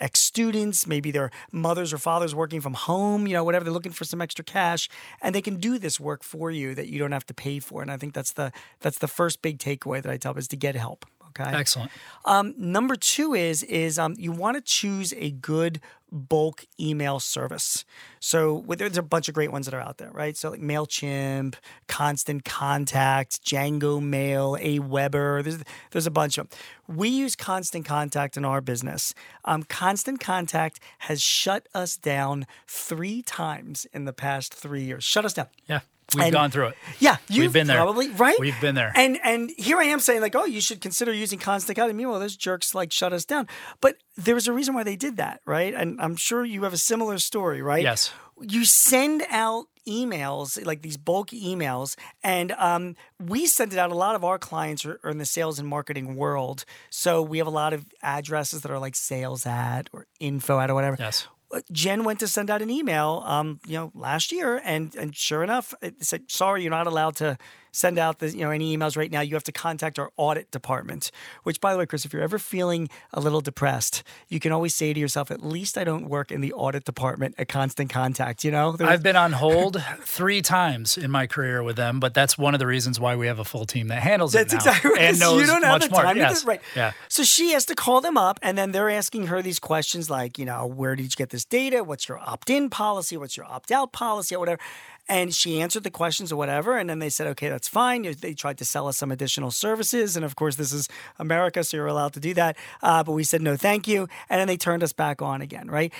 ex-students 0.00 0.86
maybe 0.86 1.10
their 1.10 1.30
mothers 1.52 1.92
or 1.92 1.98
fathers 1.98 2.34
working 2.34 2.60
from 2.60 2.74
home 2.74 3.26
you 3.26 3.32
know 3.32 3.44
whatever. 3.44 3.64
They're 3.64 3.72
looking 3.72 3.92
for 3.92 4.04
some 4.04 4.20
extra 4.20 4.44
cash 4.44 4.88
and 5.22 5.34
they 5.34 5.42
can 5.42 5.56
do 5.56 5.78
this 5.78 5.98
work 6.00 6.22
for 6.22 6.50
you 6.50 6.74
that 6.74 6.88
you 6.88 6.98
don't 6.98 7.12
have 7.12 7.26
to 7.26 7.34
pay 7.34 7.58
for. 7.58 7.82
And 7.82 7.90
i 7.90 7.96
think 7.96 8.14
that's 8.14 8.32
the 8.32 8.52
that's 8.80 8.98
the 8.98 9.08
first 9.08 9.42
big 9.42 9.58
takeaway 9.58 10.02
that 10.02 10.10
i 10.10 10.16
tell 10.16 10.34
is 10.36 10.48
to 10.48 10.56
get 10.56 10.74
help 10.74 11.06
okay 11.38 11.50
Excellent. 11.56 11.90
um, 12.24 12.54
number 12.56 12.96
two 12.96 13.34
is 13.34 13.62
is 13.64 13.98
um, 13.98 14.14
you 14.18 14.32
want 14.32 14.56
to 14.56 14.60
choose 14.60 15.12
a 15.16 15.30
good 15.30 15.80
bulk 16.12 16.64
email 16.78 17.18
service. 17.18 17.84
So 18.20 18.54
with- 18.54 18.78
there's 18.78 18.96
a 18.96 19.02
bunch 19.02 19.26
of 19.28 19.34
great 19.34 19.50
ones 19.50 19.66
that 19.66 19.74
are 19.74 19.80
out 19.80 19.98
there, 19.98 20.12
right? 20.12 20.36
So 20.36 20.50
like 20.50 20.60
Mailchimp, 20.60 21.56
Constant 21.88 22.44
Contact, 22.44 23.44
Django 23.44 24.00
Mail, 24.00 24.56
AWeber. 24.60 25.42
There's 25.42 25.64
there's 25.90 26.06
a 26.06 26.12
bunch 26.12 26.38
of 26.38 26.48
them. 26.48 26.58
We 26.86 27.08
use 27.08 27.34
Constant 27.34 27.84
Contact 27.84 28.36
in 28.36 28.44
our 28.44 28.60
business. 28.60 29.12
Um, 29.44 29.64
Constant 29.64 30.20
Contact 30.20 30.78
has 31.00 31.20
shut 31.20 31.66
us 31.74 31.96
down 31.96 32.46
three 32.68 33.20
times 33.22 33.84
in 33.92 34.04
the 34.04 34.12
past 34.12 34.54
three 34.54 34.84
years. 34.84 35.02
Shut 35.02 35.24
us 35.24 35.32
down. 35.32 35.48
Yeah. 35.66 35.80
We've 36.14 36.24
And- 36.24 36.32
gone 36.32 36.50
through 36.50 36.68
it. 36.68 36.76
Yeah, 36.98 37.16
you've 37.28 37.52
been 37.52 37.66
there. 37.66 37.76
Probably 37.76 38.08
right. 38.10 38.36
We've 38.38 38.60
been 38.60 38.74
there. 38.74 38.92
And 38.94 39.18
and 39.24 39.50
here 39.56 39.78
I 39.78 39.84
am 39.84 40.00
saying 40.00 40.20
like, 40.20 40.34
oh, 40.34 40.44
you 40.44 40.60
should 40.60 40.80
consider 40.80 41.12
using 41.12 41.38
Constant 41.38 41.76
Contact. 41.76 41.96
Meanwhile, 41.96 42.20
those 42.20 42.36
jerks 42.36 42.74
like 42.74 42.92
shut 42.92 43.12
us 43.12 43.24
down. 43.24 43.48
But 43.80 43.96
there 44.16 44.34
was 44.34 44.46
a 44.48 44.52
reason 44.52 44.74
why 44.74 44.82
they 44.84 44.96
did 44.96 45.16
that, 45.16 45.40
right? 45.46 45.74
And 45.74 46.00
I'm 46.00 46.16
sure 46.16 46.44
you 46.44 46.62
have 46.64 46.72
a 46.72 46.78
similar 46.78 47.18
story, 47.18 47.62
right? 47.62 47.82
Yes. 47.82 48.12
You 48.40 48.64
send 48.64 49.24
out 49.30 49.66
emails 49.86 50.64
like 50.64 50.80
these 50.82 50.96
bulk 50.96 51.28
emails 51.30 51.94
and 52.22 52.52
um, 52.52 52.96
we 53.20 53.46
send 53.46 53.72
it 53.72 53.78
out 53.78 53.90
a 53.90 53.94
lot 53.94 54.14
of 54.14 54.24
our 54.24 54.38
clients 54.38 54.84
are, 54.86 54.98
are 55.04 55.10
in 55.10 55.18
the 55.18 55.26
sales 55.26 55.58
and 55.58 55.68
marketing 55.68 56.16
world 56.16 56.64
so 56.88 57.20
we 57.20 57.36
have 57.36 57.46
a 57.46 57.50
lot 57.50 57.74
of 57.74 57.84
addresses 58.02 58.62
that 58.62 58.70
are 58.70 58.78
like 58.78 58.96
sales 58.96 59.44
at 59.44 59.90
or 59.92 60.06
info 60.20 60.58
at 60.58 60.70
or 60.70 60.74
whatever 60.74 60.96
Yes. 60.98 61.28
Jen 61.72 62.04
went 62.04 62.20
to 62.20 62.28
send 62.28 62.50
out 62.50 62.62
an 62.62 62.70
email, 62.70 63.22
um, 63.26 63.60
you 63.66 63.76
know, 63.76 63.92
last 63.94 64.32
year, 64.32 64.60
and 64.64 64.94
and 64.94 65.14
sure 65.14 65.42
enough, 65.42 65.74
it 65.82 66.04
said, 66.04 66.30
"Sorry, 66.30 66.62
you're 66.62 66.70
not 66.70 66.86
allowed 66.86 67.16
to 67.16 67.38
send 67.74 67.98
out 67.98 68.20
the, 68.20 68.30
you 68.30 68.40
know, 68.40 68.50
any 68.50 68.76
emails 68.76 68.96
right 68.96 69.10
now. 69.10 69.20
You 69.20 69.34
have 69.34 69.44
to 69.44 69.52
contact 69.52 69.98
our 69.98 70.10
audit 70.16 70.50
department." 70.50 71.10
Which, 71.42 71.60
by 71.60 71.72
the 71.72 71.78
way, 71.78 71.86
Chris, 71.86 72.04
if 72.04 72.12
you're 72.12 72.22
ever 72.22 72.38
feeling 72.38 72.88
a 73.12 73.20
little 73.20 73.40
depressed, 73.40 74.02
you 74.28 74.40
can 74.40 74.52
always 74.52 74.74
say 74.74 74.92
to 74.92 75.00
yourself, 75.00 75.30
"At 75.30 75.44
least 75.44 75.76
I 75.76 75.84
don't 75.84 76.08
work 76.08 76.30
in 76.32 76.40
the 76.40 76.52
audit 76.52 76.84
department 76.84 77.34
at 77.38 77.48
Constant 77.48 77.90
Contact." 77.90 78.44
You 78.44 78.50
know, 78.50 78.72
There's- 78.72 78.92
I've 78.92 79.02
been 79.02 79.16
on 79.16 79.32
hold 79.32 79.82
three 80.02 80.40
times 80.42 80.96
in 80.96 81.10
my 81.10 81.26
career 81.26 81.62
with 81.62 81.76
them, 81.76 82.00
but 82.00 82.14
that's 82.14 82.38
one 82.38 82.54
of 82.54 82.58
the 82.60 82.66
reasons 82.66 82.98
why 83.00 83.16
we 83.16 83.26
have 83.26 83.38
a 83.38 83.44
full 83.44 83.66
team 83.66 83.88
that 83.88 84.02
handles 84.02 84.32
That's 84.32 84.52
it 84.52 84.56
now 84.56 84.60
exactly 84.70 84.90
right. 84.92 85.00
and 85.02 85.18
knows 85.24 85.40
you 85.40 85.46
don't 85.46 85.62
have 85.62 85.80
much 85.80 85.88
the 85.90 85.96
time. 85.96 86.08
to 86.08 86.14
do 86.14 86.20
Yes. 86.20 86.44
right. 86.44 86.60
Yeah. 86.76 86.92
So 87.08 87.22
she 87.24 87.52
has 87.52 87.64
to 87.66 87.74
call 87.74 88.00
them 88.00 88.16
up, 88.16 88.38
and 88.42 88.56
then 88.56 88.72
they're 88.72 88.90
asking 88.90 89.26
her 89.26 89.42
these 89.42 89.58
questions 89.58 90.08
like, 90.08 90.38
you 90.38 90.44
know, 90.44 90.66
where 90.66 90.94
did 90.96 91.04
you 91.04 91.10
get 91.16 91.30
this 91.30 91.44
data? 91.44 91.82
What's 91.84 92.08
your 92.08 92.18
opt-in 92.18 92.70
policy? 92.70 93.16
What's 93.16 93.36
your 93.36 93.46
opt-out 93.46 93.92
policy? 93.92 94.34
Or 94.34 94.38
whatever. 94.38 94.60
And 95.08 95.34
she 95.34 95.60
answered 95.60 95.82
the 95.84 95.90
questions 95.90 96.32
or 96.32 96.36
whatever, 96.36 96.78
and 96.78 96.88
then 96.88 96.98
they 96.98 97.10
said, 97.10 97.26
okay, 97.28 97.50
that's 97.50 97.68
fine. 97.68 98.02
They 98.20 98.32
tried 98.32 98.56
to 98.58 98.64
sell 98.64 98.88
us 98.88 98.96
some 98.96 99.12
additional 99.12 99.50
services, 99.50 100.16
and 100.16 100.24
of 100.24 100.34
course, 100.34 100.56
this 100.56 100.72
is 100.72 100.88
America, 101.18 101.62
so 101.62 101.76
you're 101.76 101.86
allowed 101.86 102.14
to 102.14 102.20
do 102.20 102.32
that. 102.34 102.56
Uh, 102.82 103.04
but 103.04 103.12
we 103.12 103.22
said 103.22 103.42
no, 103.42 103.54
thank 103.56 103.86
you, 103.86 104.08
and 104.30 104.40
then 104.40 104.48
they 104.48 104.56
turned 104.56 104.82
us 104.82 104.94
back 104.94 105.20
on 105.20 105.42
again, 105.42 105.68
right? 105.70 105.92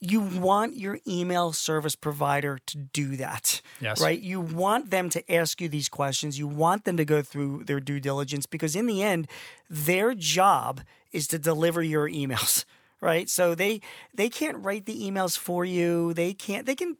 You 0.00 0.20
want 0.20 0.76
your 0.76 1.00
email 1.06 1.52
service 1.52 1.96
provider 1.96 2.58
to 2.66 2.78
do 2.78 3.16
that, 3.16 3.60
Yes. 3.80 4.00
right? 4.00 4.18
You 4.18 4.40
want 4.40 4.90
them 4.90 5.10
to 5.10 5.32
ask 5.32 5.60
you 5.60 5.68
these 5.68 5.88
questions. 5.88 6.38
You 6.38 6.46
want 6.46 6.84
them 6.84 6.96
to 6.96 7.04
go 7.04 7.20
through 7.20 7.64
their 7.64 7.80
due 7.80 7.98
diligence 8.00 8.46
because, 8.46 8.76
in 8.76 8.86
the 8.86 9.02
end, 9.02 9.26
their 9.68 10.14
job 10.14 10.82
is 11.12 11.26
to 11.28 11.38
deliver 11.38 11.82
your 11.82 12.08
emails, 12.08 12.64
right? 13.00 13.28
So 13.28 13.54
they 13.56 13.80
they 14.14 14.28
can't 14.30 14.56
write 14.58 14.86
the 14.86 15.02
emails 15.02 15.36
for 15.36 15.64
you. 15.64 16.14
They 16.14 16.32
can't. 16.32 16.64
They 16.64 16.76
can 16.76 16.96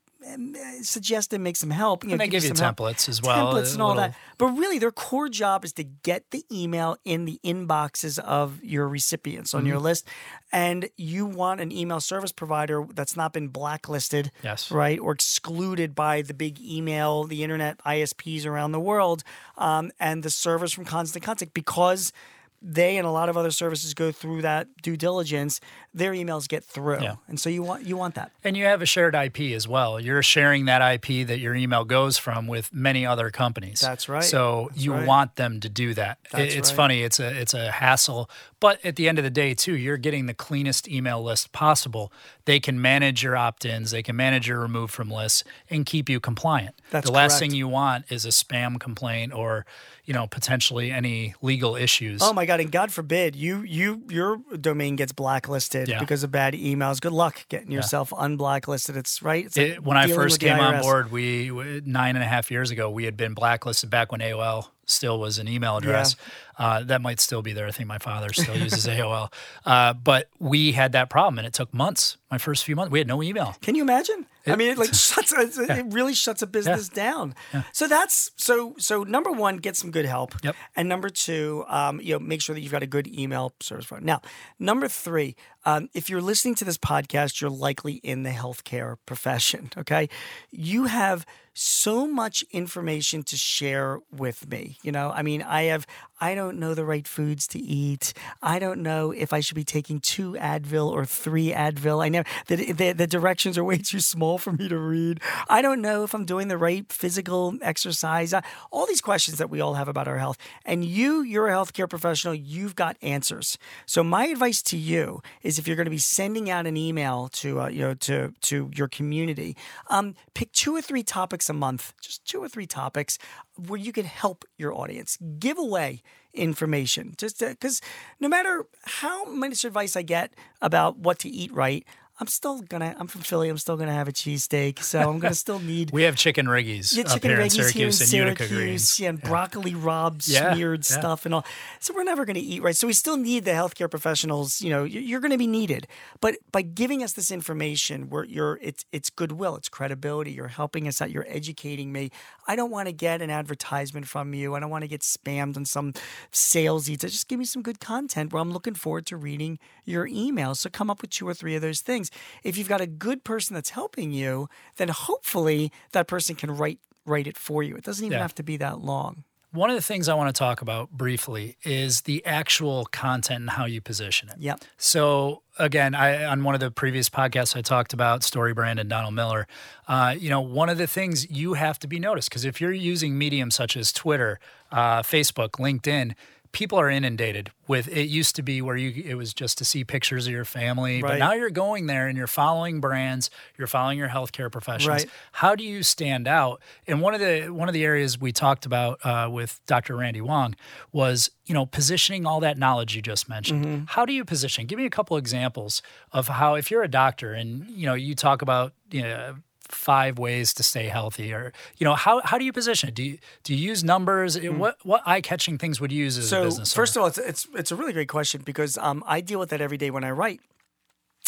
suggest 0.82 1.32
and 1.32 1.42
make 1.44 1.56
some 1.56 1.70
help. 1.70 2.04
You 2.04 2.10
And 2.10 2.18
know, 2.18 2.24
they 2.24 2.28
give 2.28 2.42
you 2.42 2.48
some 2.54 2.56
help. 2.56 2.76
templates 2.76 3.08
as 3.08 3.22
well. 3.22 3.52
Templates 3.52 3.72
and 3.72 3.82
all 3.82 3.88
little- 3.94 4.02
that. 4.10 4.14
But 4.36 4.46
really, 4.48 4.78
their 4.78 4.90
core 4.92 5.28
job 5.28 5.64
is 5.64 5.72
to 5.74 5.84
get 5.84 6.30
the 6.30 6.44
email 6.52 6.96
in 7.04 7.24
the 7.24 7.40
inboxes 7.44 8.18
of 8.18 8.62
your 8.62 8.88
recipients 8.88 9.54
on 9.54 9.60
Mm-hmm. 9.62 9.68
your 9.68 9.78
list. 9.78 10.06
And 10.52 10.88
you 10.96 11.26
want 11.26 11.60
an 11.60 11.70
email 11.72 12.00
service 12.00 12.32
provider 12.32 12.84
that's 12.94 13.16
not 13.16 13.32
been 13.32 13.48
blacklisted, 13.48 14.30
Yes. 14.42 14.70
right, 14.70 14.98
or 14.98 15.12
excluded 15.12 15.94
by 15.94 16.22
the 16.22 16.34
big 16.34 16.60
email, 16.60 17.24
the 17.24 17.42
internet 17.42 17.78
ISPs 17.84 18.46
around 18.46 18.72
the 18.72 18.80
world, 18.80 19.22
um, 19.56 19.90
and 20.00 20.22
the 20.22 20.30
service 20.30 20.72
from 20.72 20.84
Constant 20.84 21.24
Contact 21.24 21.52
because 21.54 22.12
they 22.60 22.96
and 22.96 23.06
a 23.06 23.10
lot 23.10 23.28
of 23.28 23.36
other 23.36 23.52
services 23.52 23.94
go 23.94 24.10
through 24.10 24.42
that 24.42 24.66
due 24.82 24.96
diligence. 24.96 25.60
Their 25.98 26.12
emails 26.12 26.48
get 26.48 26.64
through, 26.64 27.02
Yeah. 27.02 27.16
and 27.28 27.38
so 27.38 27.50
you 27.50 27.62
want 27.62 27.84
you 27.84 27.96
want 27.96 28.14
that. 28.14 28.30
And 28.44 28.56
you 28.56 28.64
have 28.64 28.80
a 28.82 28.86
shared 28.86 29.14
IP 29.14 29.52
as 29.54 29.66
well. 29.66 29.98
You're 30.00 30.22
sharing 30.22 30.64
that 30.66 30.80
IP 30.80 31.26
that 31.26 31.38
your 31.40 31.54
email 31.54 31.84
goes 31.84 32.18
from 32.18 32.46
with 32.46 32.72
many 32.72 33.04
other 33.04 33.30
companies. 33.30 33.80
That's 33.80 34.08
right. 34.08 34.22
So 34.24 34.70
you 34.74 34.92
right. 34.94 35.06
want 35.06 35.36
them 35.36 35.60
to 35.60 35.68
do 35.68 35.94
that. 35.94 36.18
That's 36.32 36.54
it's 36.54 36.70
right. 36.70 36.76
funny. 36.76 37.02
It's 37.02 37.18
a 37.20 37.40
it's 37.40 37.54
a 37.54 37.70
hassle, 37.72 38.30
but 38.60 38.84
at 38.84 38.96
the 38.96 39.08
end 39.08 39.18
of 39.18 39.24
the 39.24 39.30
day, 39.30 39.54
too, 39.54 39.76
you're 39.76 39.96
getting 39.96 40.26
the 40.26 40.34
cleanest 40.34 40.88
email 40.88 41.22
list 41.22 41.52
possible. 41.52 42.12
They 42.44 42.60
can 42.60 42.80
manage 42.80 43.22
your 43.22 43.36
opt-ins. 43.36 43.90
They 43.90 44.02
can 44.02 44.16
manage 44.16 44.48
your 44.48 44.60
remove 44.60 44.90
from 44.90 45.10
lists 45.10 45.44
and 45.68 45.84
keep 45.84 46.08
you 46.08 46.18
compliant. 46.20 46.80
That's 46.90 47.06
the 47.06 47.12
last 47.12 47.32
correct. 47.32 47.40
thing 47.40 47.54
you 47.54 47.68
want 47.68 48.06
is 48.08 48.24
a 48.24 48.30
spam 48.30 48.78
complaint 48.80 49.32
or 49.34 49.66
you 50.04 50.14
know 50.14 50.26
potentially 50.26 50.90
any 50.90 51.34
legal 51.42 51.76
issues. 51.76 52.20
Oh 52.22 52.32
my 52.32 52.46
God, 52.46 52.60
and 52.60 52.72
God 52.72 52.90
forbid 52.92 53.36
you 53.36 53.62
you 53.62 54.02
your 54.08 54.40
domain 54.60 54.96
gets 54.96 55.12
blacklisted 55.12 55.87
Yeah. 55.88 55.98
because 56.00 56.22
of 56.22 56.30
bad 56.30 56.54
emails. 56.54 57.00
Good 57.00 57.12
luck 57.12 57.46
getting 57.48 57.70
yourself 57.72 58.12
unblacklisted. 58.16 58.96
It's 58.96 59.22
right. 59.22 59.46
It's 59.46 59.56
like 59.56 59.66
It, 59.66 59.82
when 59.84 59.96
I 59.96 60.08
first 60.08 60.40
came 60.40 60.58
on 60.58 60.80
board, 60.82 61.10
we 61.10 61.50
nine 61.84 62.14
and 62.16 62.22
a 62.22 62.28
half 62.28 62.50
years 62.50 62.70
ago, 62.70 62.90
we 62.90 63.04
had 63.04 63.16
been 63.16 63.34
blacklisted 63.34 63.90
back 63.90 64.12
when 64.12 64.20
AOL 64.20 64.68
still 64.86 65.18
was 65.20 65.38
an 65.38 65.46
email 65.48 65.76
address. 65.76 66.16
Uh, 66.58 66.82
that 66.82 67.00
might 67.00 67.20
still 67.20 67.42
be 67.42 67.52
there. 67.52 67.66
I 67.66 67.70
think 67.70 67.88
my 67.88 67.98
father 67.98 68.32
still 68.32 68.56
uses 68.56 68.86
AOL. 68.86 69.32
Uh, 69.64 69.92
but 69.92 70.28
we 70.40 70.72
had 70.72 70.92
that 70.92 71.08
problem, 71.10 71.38
and 71.38 71.46
it 71.46 71.52
took 71.52 71.72
months. 71.72 72.16
My 72.30 72.38
first 72.38 72.64
few 72.64 72.74
months, 72.74 72.90
we 72.90 72.98
had 72.98 73.06
no 73.06 73.22
email. 73.22 73.54
Can 73.60 73.74
you 73.76 73.82
imagine? 73.82 74.26
I 74.46 74.56
mean, 74.56 74.70
it 74.70 74.78
like 74.78 74.92
shuts. 74.94 75.32
It, 75.32 75.68
Yeah. 75.68 75.76
it 75.76 75.86
really 75.92 76.14
shuts 76.14 76.42
a 76.42 76.46
business 76.46 76.88
down. 76.88 77.34
So 77.72 77.86
that's 77.86 78.30
so. 78.36 78.74
So 78.78 79.04
number 79.04 79.30
one, 79.30 79.58
get 79.58 79.76
some 79.76 79.90
good 79.90 80.06
help. 80.06 80.34
Yep. 80.42 80.56
And 80.74 80.88
number 80.88 81.10
two, 81.10 81.64
um, 81.68 82.00
you 82.00 82.14
know, 82.14 82.18
make 82.18 82.40
sure 82.42 82.54
that 82.54 82.60
you've 82.62 82.72
got 82.72 82.82
a 82.82 82.86
good 82.86 83.06
email 83.06 83.52
service 83.60 83.86
provider. 83.86 84.06
Now, 84.06 84.22
number 84.58 84.88
three, 84.88 85.36
um, 85.68 85.90
if 85.92 86.08
you're 86.08 86.22
listening 86.22 86.54
to 86.56 86.64
this 86.64 86.78
podcast, 86.78 87.42
you're 87.42 87.50
likely 87.50 87.94
in 87.96 88.22
the 88.22 88.30
healthcare 88.30 88.96
profession. 89.04 89.70
Okay, 89.78 90.08
you 90.50 90.84
have 90.84 91.24
so 91.60 92.06
much 92.06 92.44
information 92.52 93.22
to 93.24 93.36
share 93.36 93.98
with 94.12 94.48
me. 94.48 94.78
You 94.82 94.92
know, 94.92 95.10
I 95.10 95.22
mean, 95.22 95.42
I 95.42 95.62
have. 95.64 95.86
I 96.20 96.34
don't 96.34 96.58
know 96.58 96.74
the 96.74 96.84
right 96.84 97.06
foods 97.06 97.46
to 97.48 97.60
eat. 97.60 98.12
I 98.42 98.58
don't 98.58 98.82
know 98.82 99.12
if 99.12 99.32
I 99.32 99.38
should 99.38 99.54
be 99.54 99.62
taking 99.64 100.00
two 100.00 100.32
Advil 100.32 100.90
or 100.90 101.04
three 101.04 101.52
Advil. 101.52 102.02
I 102.04 102.08
know 102.08 102.24
the, 102.48 102.72
the, 102.72 102.92
the 102.92 103.06
directions 103.06 103.56
are 103.56 103.62
way 103.62 103.78
too 103.78 104.00
small 104.00 104.36
for 104.38 104.52
me 104.52 104.68
to 104.68 104.76
read. 104.76 105.20
I 105.48 105.62
don't 105.62 105.80
know 105.80 106.02
if 106.02 106.14
I'm 106.14 106.24
doing 106.24 106.48
the 106.48 106.58
right 106.58 106.90
physical 106.92 107.56
exercise. 107.62 108.32
Uh, 108.32 108.40
All 108.72 108.84
these 108.86 109.00
questions 109.00 109.38
that 109.38 109.48
we 109.48 109.60
all 109.60 109.74
have 109.74 109.86
about 109.86 110.08
our 110.08 110.18
health. 110.18 110.38
And 110.64 110.84
you, 110.84 111.22
you're 111.22 111.46
a 111.46 111.52
healthcare 111.52 111.88
professional, 111.88 112.34
you've 112.34 112.74
got 112.74 112.96
answers. 113.00 113.58
So 113.86 114.02
my 114.02 114.26
advice 114.26 114.60
to 114.62 114.76
you 114.76 115.22
is 115.42 115.57
if 115.58 115.66
you're 115.66 115.76
going 115.76 115.86
to 115.86 115.90
be 115.90 115.98
sending 115.98 116.50
out 116.50 116.66
an 116.66 116.76
email 116.76 117.28
to, 117.34 117.60
uh, 117.60 117.68
you 117.68 117.80
know, 117.80 117.94
to, 117.94 118.32
to 118.42 118.70
your 118.74 118.88
community, 118.88 119.56
um, 119.88 120.14
pick 120.34 120.52
two 120.52 120.74
or 120.74 120.82
three 120.82 121.02
topics 121.02 121.48
a 121.48 121.52
month, 121.52 121.92
just 122.00 122.24
two 122.24 122.42
or 122.42 122.48
three 122.48 122.66
topics 122.66 123.18
where 123.56 123.78
you 123.78 123.92
can 123.92 124.04
help 124.04 124.44
your 124.56 124.74
audience. 124.74 125.18
Give 125.38 125.58
away 125.58 126.02
information 126.34 127.14
just 127.16 127.40
because 127.40 127.80
no 128.20 128.28
matter 128.28 128.66
how 128.84 129.24
much 129.24 129.64
advice 129.64 129.96
I 129.96 130.02
get 130.02 130.34
about 130.60 130.98
what 130.98 131.18
to 131.20 131.28
eat 131.28 131.52
right, 131.52 131.84
I'm 132.20 132.26
still 132.26 132.60
gonna. 132.62 132.96
I'm 132.98 133.06
from 133.06 133.20
Philly. 133.20 133.48
I'm 133.48 133.58
still 133.58 133.76
gonna 133.76 133.92
have 133.92 134.08
a 134.08 134.12
cheesesteak, 134.12 134.80
so 134.82 134.98
I'm 135.08 135.20
gonna 135.20 135.34
still 135.46 135.60
need. 135.60 135.92
We 135.92 136.02
have 136.02 136.16
chicken 136.16 136.46
riggies 136.46 136.92
Yeah, 136.96 137.04
up 137.04 137.12
chicken 137.14 137.30
here 137.30 137.40
in 137.40 137.46
riggies 137.46 137.70
here 137.70 137.86
in 137.86 137.92
Syracuse 137.92 138.00
and 138.00 138.12
Utica 138.12 138.48
Syracuse, 138.48 138.58
greens. 138.58 139.00
yeah, 139.00 139.08
and 139.10 139.22
broccoli 139.22 139.72
rabe 139.72 140.26
Yeah, 140.28 140.52
smeared 140.54 140.80
yeah. 140.90 140.98
stuff 140.98 141.24
and 141.26 141.34
all. 141.34 141.46
So 141.78 141.94
we're 141.94 142.02
never 142.02 142.26
to 142.26 142.40
eat 142.40 142.60
right. 142.62 142.76
So 142.76 142.88
we 142.88 142.92
still 142.92 143.16
need 143.16 143.44
the 143.44 143.52
healthcare 143.52 143.88
professionals. 143.88 144.60
You 144.60 144.70
know, 144.70 144.82
you- 144.84 145.00
you're 145.00 145.20
to 145.30 145.38
be 145.38 145.46
needed. 145.46 145.86
But 146.20 146.36
by 146.50 146.62
giving 146.62 147.02
us 147.04 147.12
this 147.12 147.30
information, 147.30 148.08
we're 148.10 148.24
you're 148.24 148.58
it's 148.62 148.84
it's 148.90 149.10
goodwill, 149.10 149.54
it's 149.56 149.68
credibility. 149.68 150.32
You're 150.32 150.48
helping 150.48 150.88
us 150.88 151.00
out. 151.00 151.10
You're 151.12 151.26
educating 151.28 151.92
me. 151.92 152.10
I 152.48 152.56
don't 152.56 152.70
want 152.70 152.88
to 152.88 152.92
get 152.92 153.22
an 153.22 153.30
advertisement 153.30 154.08
from 154.08 154.34
you. 154.34 154.54
I 154.56 154.60
don't 154.60 154.70
want 154.70 154.82
to 154.82 154.88
get 154.88 155.02
spammed 155.02 155.56
on 155.56 155.64
some 155.66 155.92
salesy. 156.32 156.98
To 156.98 157.08
just 157.08 157.28
give 157.28 157.38
me 157.38 157.44
some 157.44 157.62
good 157.62 157.78
content 157.80 158.32
where 158.32 158.40
I'm 158.40 158.52
looking 158.52 158.74
forward 158.74 159.06
to 159.06 159.16
reading 159.16 159.58
your 159.84 160.08
emails. 160.08 160.56
So 160.56 160.70
come 160.70 160.90
up 160.90 161.00
with 161.02 161.10
two 161.10 161.28
or 161.28 161.34
three 161.34 161.54
of 161.54 161.62
those 161.62 161.80
things. 161.80 162.07
If 162.44 162.56
you've 162.56 162.68
got 162.68 162.80
a 162.80 162.86
good 162.86 163.24
person 163.24 163.54
that's 163.54 163.70
helping 163.70 164.12
you, 164.12 164.48
then 164.76 164.88
hopefully 164.88 165.72
that 165.92 166.06
person 166.06 166.34
can 166.36 166.50
write 166.50 166.78
write 167.06 167.26
it 167.26 167.38
for 167.38 167.62
you. 167.62 167.74
It 167.74 167.84
doesn't 167.84 168.04
even 168.04 168.16
Yeah. 168.18 168.22
have 168.22 168.34
to 168.34 168.42
be 168.42 168.58
that 168.58 168.80
long. 168.80 169.24
One 169.50 169.70
of 169.70 169.76
the 169.76 169.80
things 169.82 170.10
I 170.10 170.14
want 170.14 170.28
to 170.34 170.38
talk 170.38 170.60
about 170.60 170.90
briefly 170.90 171.56
is 171.64 172.02
the 172.02 172.22
actual 172.26 172.84
content 172.84 173.40
and 173.40 173.50
how 173.50 173.64
you 173.64 173.80
position 173.80 174.28
it. 174.28 174.34
Yep. 174.38 174.60
So 174.76 175.42
again, 175.58 175.94
I 175.94 176.22
on 176.26 176.44
one 176.44 176.54
of 176.54 176.60
the 176.60 176.70
previous 176.70 177.08
podcasts 177.08 177.56
I 177.56 177.62
talked 177.62 177.94
about 177.94 178.22
Story 178.22 178.52
Brand 178.52 178.78
and 178.78 178.90
Donald 178.90 179.14
Miller. 179.14 179.46
Uh, 179.88 180.14
you 180.18 180.28
know, 180.28 180.42
one 180.42 180.68
of 180.68 180.76
the 180.76 180.86
things 180.86 181.30
you 181.30 181.54
have 181.54 181.78
to 181.78 181.88
be 181.88 181.98
noticed 181.98 182.28
because 182.28 182.44
if 182.44 182.60
you're 182.60 182.72
using 182.72 183.16
mediums 183.16 183.54
such 183.54 183.74
as 183.74 183.90
Twitter, 183.90 184.38
uh, 184.70 185.00
Facebook, 185.02 185.52
LinkedIn. 185.52 186.14
People 186.52 186.78
are 186.78 186.90
inundated 186.90 187.50
with 187.66 187.88
it. 187.88 188.08
Used 188.08 188.36
to 188.36 188.42
be 188.42 188.62
where 188.62 188.76
you 188.76 189.02
it 189.04 189.14
was 189.14 189.34
just 189.34 189.58
to 189.58 189.64
see 189.64 189.84
pictures 189.84 190.26
of 190.26 190.32
your 190.32 190.44
family, 190.44 191.02
but 191.02 191.18
now 191.18 191.32
you're 191.32 191.50
going 191.50 191.86
there 191.86 192.08
and 192.08 192.16
you're 192.16 192.26
following 192.26 192.80
brands, 192.80 193.30
you're 193.56 193.66
following 193.66 193.98
your 193.98 194.08
healthcare 194.08 194.50
professionals. 194.50 195.04
Right. 195.04 195.10
How 195.32 195.54
do 195.54 195.64
you 195.64 195.82
stand 195.82 196.26
out? 196.26 196.60
And 196.86 197.00
one 197.00 197.14
of 197.14 197.20
the 197.20 197.48
one 197.48 197.68
of 197.68 197.74
the 197.74 197.84
areas 197.84 198.18
we 198.18 198.32
talked 198.32 198.66
about 198.66 199.04
uh, 199.04 199.28
with 199.30 199.60
Dr. 199.66 199.96
Randy 199.96 200.20
Wong 200.20 200.54
was 200.92 201.30
you 201.46 201.54
know 201.54 201.66
positioning 201.66 202.26
all 202.26 202.40
that 202.40 202.58
knowledge 202.58 202.96
you 202.96 203.02
just 203.02 203.28
mentioned. 203.28 203.64
Mm-hmm. 203.64 203.84
How 203.88 204.04
do 204.04 204.12
you 204.12 204.24
position? 204.24 204.66
Give 204.66 204.78
me 204.78 204.86
a 204.86 204.90
couple 204.90 205.16
examples 205.16 205.82
of 206.12 206.28
how 206.28 206.54
if 206.54 206.70
you're 206.70 206.82
a 206.82 206.88
doctor 206.88 207.32
and 207.32 207.68
you 207.70 207.86
know 207.86 207.94
you 207.94 208.14
talk 208.14 208.42
about 208.42 208.72
you 208.90 209.02
know 209.02 209.36
five 209.68 210.18
ways 210.18 210.52
to 210.54 210.62
stay 210.62 210.88
healthy 210.88 211.32
or 211.32 211.52
you 211.76 211.84
know 211.84 211.94
how, 211.94 212.20
how 212.24 212.38
do 212.38 212.44
you 212.44 212.52
position 212.52 212.88
it 212.88 212.94
do 212.94 213.02
you 213.02 213.18
do 213.42 213.54
you 213.54 213.68
use 213.68 213.84
numbers 213.84 214.38
what 214.40 214.76
what 214.84 215.02
eye-catching 215.06 215.58
things 215.58 215.80
would 215.80 215.92
you 215.92 216.04
use 216.04 216.18
as 216.18 216.32
a 216.32 216.48
Mm. 216.56 216.66
So 216.66 216.76
first 216.76 216.96
of 216.96 217.02
all, 217.02 217.08
it's, 217.08 217.18
it's 217.18 217.46
it's 217.54 217.72
a 217.72 217.76
really 217.76 217.92
great 217.92 218.08
question 218.08 218.42
because 218.44 218.78
um, 218.78 219.02
I 219.06 219.20
deal 219.20 219.38
with 219.38 219.50
that 219.50 219.60
every 219.60 219.76
day 219.76 219.90
when 219.90 220.04
I 220.04 220.10
write. 220.10 220.40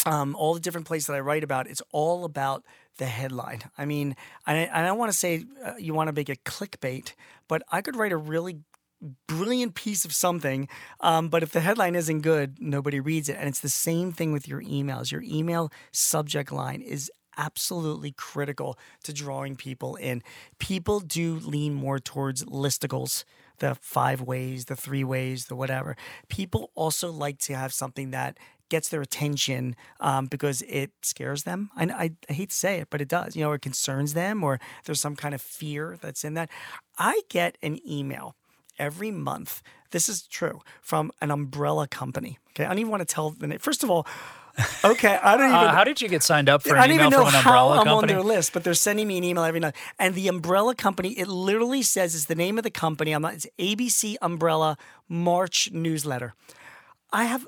Um, 0.05 0.35
all 0.35 0.55
the 0.55 0.59
different 0.59 0.87
places 0.87 1.07
that 1.07 1.15
I 1.15 1.19
write 1.19 1.43
about, 1.43 1.67
it's 1.67 1.81
all 1.91 2.25
about 2.25 2.63
the 2.97 3.05
headline. 3.05 3.61
I 3.77 3.85
mean, 3.85 4.15
I, 4.47 4.67
I 4.73 4.81
don't 4.83 4.97
want 4.97 5.11
to 5.11 5.17
say 5.17 5.43
uh, 5.63 5.73
you 5.77 5.93
want 5.93 6.07
to 6.07 6.13
make 6.13 6.27
it 6.27 6.43
clickbait, 6.43 7.13
but 7.47 7.61
I 7.71 7.81
could 7.81 7.95
write 7.95 8.11
a 8.11 8.17
really 8.17 8.61
brilliant 9.27 9.75
piece 9.75 10.05
of 10.05 10.13
something, 10.13 10.67
um, 11.01 11.29
but 11.29 11.43
if 11.43 11.51
the 11.51 11.59
headline 11.59 11.95
isn't 11.95 12.21
good, 12.21 12.57
nobody 12.59 12.99
reads 12.99 13.29
it. 13.29 13.37
And 13.37 13.47
it's 13.47 13.59
the 13.59 13.69
same 13.69 14.11
thing 14.11 14.31
with 14.31 14.47
your 14.47 14.61
emails. 14.61 15.11
Your 15.11 15.23
email 15.23 15.71
subject 15.91 16.51
line 16.51 16.81
is 16.81 17.11
absolutely 17.41 18.11
critical 18.11 18.77
to 19.03 19.11
drawing 19.13 19.55
people 19.55 19.95
in. 19.95 20.21
People 20.59 20.99
do 20.99 21.39
lean 21.39 21.73
more 21.73 21.99
towards 21.99 22.45
listicles, 22.45 23.23
the 23.57 23.75
five 23.81 24.21
ways, 24.21 24.65
the 24.65 24.75
three 24.75 25.03
ways, 25.03 25.45
the 25.45 25.55
whatever. 25.55 25.95
People 26.29 26.71
also 26.75 27.11
like 27.11 27.39
to 27.39 27.55
have 27.55 27.73
something 27.73 28.11
that 28.11 28.37
gets 28.69 28.87
their 28.89 29.01
attention 29.01 29.75
um, 29.99 30.27
because 30.27 30.61
it 30.61 30.91
scares 31.01 31.43
them. 31.43 31.69
I, 31.75 32.11
I 32.29 32.33
hate 32.33 32.51
to 32.51 32.55
say 32.55 32.79
it, 32.79 32.87
but 32.89 33.01
it 33.01 33.09
does. 33.09 33.35
You 33.35 33.43
know, 33.43 33.51
it 33.51 33.61
concerns 33.61 34.13
them, 34.13 34.43
or 34.43 34.59
there's 34.85 35.01
some 35.01 35.15
kind 35.15 35.35
of 35.35 35.41
fear 35.41 35.97
that's 36.01 36.23
in 36.23 36.35
that. 36.35 36.49
I 36.97 37.21
get 37.27 37.57
an 37.61 37.79
email 37.87 38.35
every 38.79 39.11
month. 39.11 39.61
This 39.91 40.07
is 40.07 40.23
true 40.23 40.61
from 40.81 41.11
an 41.21 41.31
umbrella 41.31 41.87
company. 41.87 42.39
Okay, 42.51 42.63
I 42.63 42.69
don't 42.69 42.79
even 42.79 42.91
want 42.91 43.01
to 43.07 43.13
tell 43.13 43.31
the 43.31 43.47
name. 43.47 43.59
First 43.59 43.83
of 43.83 43.89
all, 43.89 44.07
okay, 44.83 45.19
I 45.21 45.37
don't 45.37 45.47
even. 45.47 45.55
uh, 45.55 45.73
how 45.73 45.83
did 45.83 46.01
you 46.01 46.07
get 46.07 46.23
signed 46.23 46.49
up 46.49 46.63
for 46.63 46.77
I 46.77 46.87
don't 46.87 46.95
email 46.95 47.07
even 47.07 47.23
know 47.23 47.25
how 47.25 47.69
I'm 47.69 47.85
company 47.85 47.93
on 47.93 48.07
their 48.07 48.21
list, 48.21 48.53
but 48.53 48.63
they're 48.63 48.73
sending 48.73 49.07
me 49.07 49.17
an 49.17 49.23
email 49.23 49.43
every 49.43 49.59
night. 49.59 49.75
And 49.99 50.15
the 50.15 50.27
umbrella 50.27 50.75
company, 50.75 51.09
it 51.11 51.27
literally 51.27 51.81
says 51.81 52.15
it's 52.15 52.25
the 52.25 52.35
name 52.35 52.57
of 52.57 52.63
the 52.63 52.71
company. 52.71 53.11
I'm 53.11 53.21
not. 53.21 53.33
It's 53.33 53.47
ABC 53.59 54.15
Umbrella 54.21 54.77
March 55.07 55.69
newsletter. 55.71 56.33
I 57.11 57.25
have. 57.25 57.47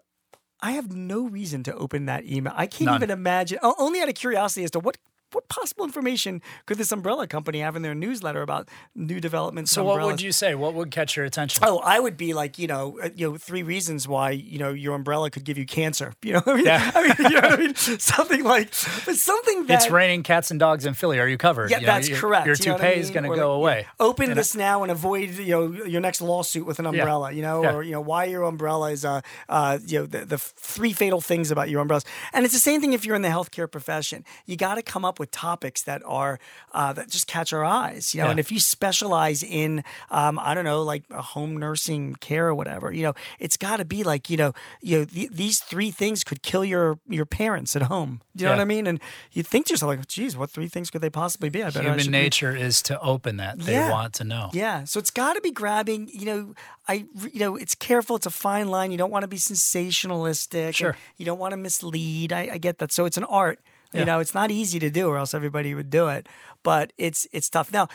I 0.61 0.71
have 0.71 0.93
no 0.95 1.27
reason 1.27 1.63
to 1.63 1.75
open 1.75 2.05
that 2.05 2.25
email. 2.25 2.53
I 2.55 2.67
can't 2.67 2.85
None. 2.85 2.95
even 2.95 3.11
imagine. 3.11 3.59
Only 3.61 4.01
out 4.01 4.07
of 4.07 4.15
curiosity 4.15 4.63
as 4.63 4.71
to 4.71 4.79
what 4.79 4.97
what 5.33 5.47
possible 5.49 5.83
information 5.85 6.41
could 6.65 6.77
this 6.77 6.91
umbrella 6.91 7.27
company 7.27 7.59
have 7.59 7.75
in 7.75 7.81
their 7.81 7.95
newsletter 7.95 8.41
about 8.41 8.69
new 8.95 9.19
developments? 9.19 9.71
so 9.71 9.83
what 9.83 10.01
would 10.01 10.21
you 10.21 10.31
say 10.31 10.55
what 10.55 10.73
would 10.73 10.91
catch 10.91 11.15
your 11.15 11.25
attention 11.25 11.63
Oh, 11.65 11.79
I 11.83 11.99
would 11.99 12.17
be 12.17 12.33
like, 12.33 12.57
you 12.59 12.67
know, 12.67 12.99
uh, 13.01 13.09
you 13.15 13.29
know, 13.31 13.37
three 13.37 13.63
reasons 13.63 14.07
why 14.07 14.31
you 14.31 14.57
know 14.59 14.71
your 14.71 14.95
umbrella 14.95 15.29
could 15.29 15.43
give 15.43 15.57
you 15.57 15.65
cancer. 15.65 16.13
You 16.23 16.33
know, 16.33 16.43
I 16.47 16.55
mean, 16.55 16.65
Yeah. 16.65 16.91
I 16.95 17.01
mean, 17.01 17.15
you 17.31 17.41
know 17.41 17.47
what 17.49 17.59
I 17.59 17.63
mean, 17.63 17.75
something 17.99 18.43
like, 18.43 18.69
but 19.05 19.15
something 19.15 19.65
that 19.67 19.83
it's 19.83 19.91
raining 19.91 20.23
cats 20.23 20.51
and 20.51 20.59
dogs 20.59 20.85
in 20.85 20.93
Philly. 20.93 21.19
Are 21.19 21.27
you 21.27 21.37
covered? 21.37 21.69
Yeah, 21.69 21.79
You 21.79 21.85
know, 21.87 21.93
that's 21.93 22.09
your- 22.09 22.19
correct. 22.19 22.45
Your 22.47 22.55
you 22.55 22.65
know 22.65 22.73
what 22.73 22.81
toupee 22.81 22.99
is 22.99 23.09
going 23.11 23.23
to 23.23 23.35
go 23.35 23.51
like, 23.59 23.61
away. 23.61 23.79
yeah, 23.81 24.05
Open 24.05 24.33
this 24.33 24.55
now 24.55 24.83
and 24.83 24.91
avoid 24.91 25.31
you 25.31 25.51
know 25.51 25.85
your 25.85 26.01
next 26.01 26.21
lawsuit 26.21 26.65
with 26.65 26.79
an 26.79 26.85
umbrella. 26.85 27.31
You 27.31 27.41
know, 27.41 27.63
Yeah. 27.63 27.73
or 27.75 27.83
you 27.83 27.91
know 27.91 28.01
why 28.01 28.25
your 28.25 28.43
umbrella 28.43 28.91
is 28.91 29.05
uh, 29.05 29.21
uh 29.49 29.79
you 29.85 29.99
know 29.99 30.05
the, 30.05 30.25
the 30.25 30.37
three 30.37 30.93
fatal 30.93 31.21
things 31.21 31.51
about 31.51 31.69
your 31.69 31.81
umbrellas. 31.81 32.05
And 32.33 32.45
it's 32.45 32.53
the 32.53 32.59
same 32.59 32.81
thing 32.81 32.93
if 32.93 33.05
you're 33.05 33.15
in 33.15 33.21
the 33.21 33.29
healthcare 33.29 33.69
profession. 33.69 34.25
You 34.45 34.55
got 34.55 34.75
to 34.75 34.81
come 34.81 35.05
up 35.05 35.19
with 35.19 35.22
topics 35.25 35.81
that 35.83 36.01
are 36.05 36.39
uh, 36.73 36.93
that 36.93 37.09
just 37.09 37.27
catch 37.27 37.53
our 37.53 37.63
eyes. 37.63 38.13
You 38.13 38.19
know, 38.21 38.25
Yeah. 38.27 38.31
and 38.31 38.39
if 38.39 38.51
you 38.51 38.59
specialize 38.59 39.43
in 39.43 39.83
um, 40.11 40.39
I 40.39 40.53
don't 40.53 40.65
know 40.65 40.83
like 40.83 41.03
a 41.09 41.21
home 41.21 41.57
nursing 41.57 42.15
care 42.15 42.47
or 42.47 42.55
whatever, 42.55 42.91
you 42.91 43.03
know, 43.03 43.13
it's 43.39 43.57
got 43.57 43.77
to 43.77 43.85
be 43.85 44.03
like 44.03 44.29
you 44.29 44.37
know 44.37 44.53
you 44.81 44.99
know 44.99 45.05
th- 45.05 45.29
these 45.31 45.59
three 45.59 45.91
things 45.91 46.23
could 46.23 46.41
kill 46.41 46.65
your 46.65 46.99
your 47.09 47.25
parents 47.25 47.75
at 47.75 47.83
home. 47.83 48.21
Do 48.35 48.43
you 48.43 48.49
know 48.49 48.55
what 48.55 48.61
I 48.61 48.65
mean? 48.65 48.87
And 48.87 48.99
you 49.31 49.43
think 49.43 49.67
to 49.67 49.73
yourself 49.73 49.89
like, 49.95 50.07
geez, 50.07 50.35
what 50.35 50.49
three 50.49 50.67
things 50.67 50.89
could 50.89 51.01
they 51.01 51.09
possibly 51.11 51.49
be? 51.49 51.61
I 51.61 51.69
bet 51.69 51.83
Human 51.83 51.97
read 51.99 52.09
nature 52.09 52.55
is 52.55 52.81
to 52.83 52.99
open 52.99 53.37
that. 53.37 53.59
They 53.59 53.73
Yeah. 53.73 53.91
want 53.91 54.13
to 54.15 54.23
know. 54.23 54.49
yeah, 54.53 54.85
so 54.85 54.99
it's 54.99 55.11
got 55.11 55.33
to 55.33 55.41
be 55.41 55.51
grabbing. 55.51 56.09
You 56.11 56.25
know, 56.25 56.53
I 56.87 57.05
you 57.31 57.39
know 57.39 57.55
it's 57.55 57.75
careful. 57.75 58.15
It's 58.15 58.25
a 58.25 58.31
fine 58.31 58.67
line. 58.69 58.91
You 58.91 58.97
don't 58.97 59.11
want 59.11 59.21
to 59.23 59.27
be 59.27 59.37
sensationalistic. 59.37 60.75
Sure. 60.75 60.95
You 61.17 61.25
don't 61.25 61.39
want 61.39 61.51
to 61.51 61.57
mislead. 61.57 62.33
I, 62.33 62.49
I 62.53 62.57
get 62.57 62.79
that. 62.79 62.91
So 62.91 63.05
it's 63.05 63.17
an 63.17 63.23
art. 63.25 63.59
Yeah. 63.93 63.99
You 64.01 64.05
know, 64.05 64.19
it's 64.19 64.33
not 64.33 64.51
easy 64.51 64.79
to 64.79 64.89
do, 64.89 65.07
or 65.07 65.17
else 65.17 65.33
everybody 65.33 65.73
would 65.75 65.89
do 65.89 66.07
it. 66.07 66.27
But 66.63 66.93
it's 66.97 67.27
it's 67.31 67.49
tough. 67.49 67.71
Now, 67.71 67.87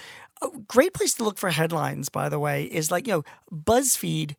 a 0.42 0.48
great 0.68 0.94
place 0.94 1.14
to 1.14 1.24
look 1.24 1.38
for 1.38 1.50
headlines, 1.50 2.08
by 2.08 2.28
the 2.28 2.38
way, 2.38 2.64
is 2.64 2.90
like 2.90 3.06
you 3.06 3.12
know 3.14 3.24
BuzzFeed 3.52 4.34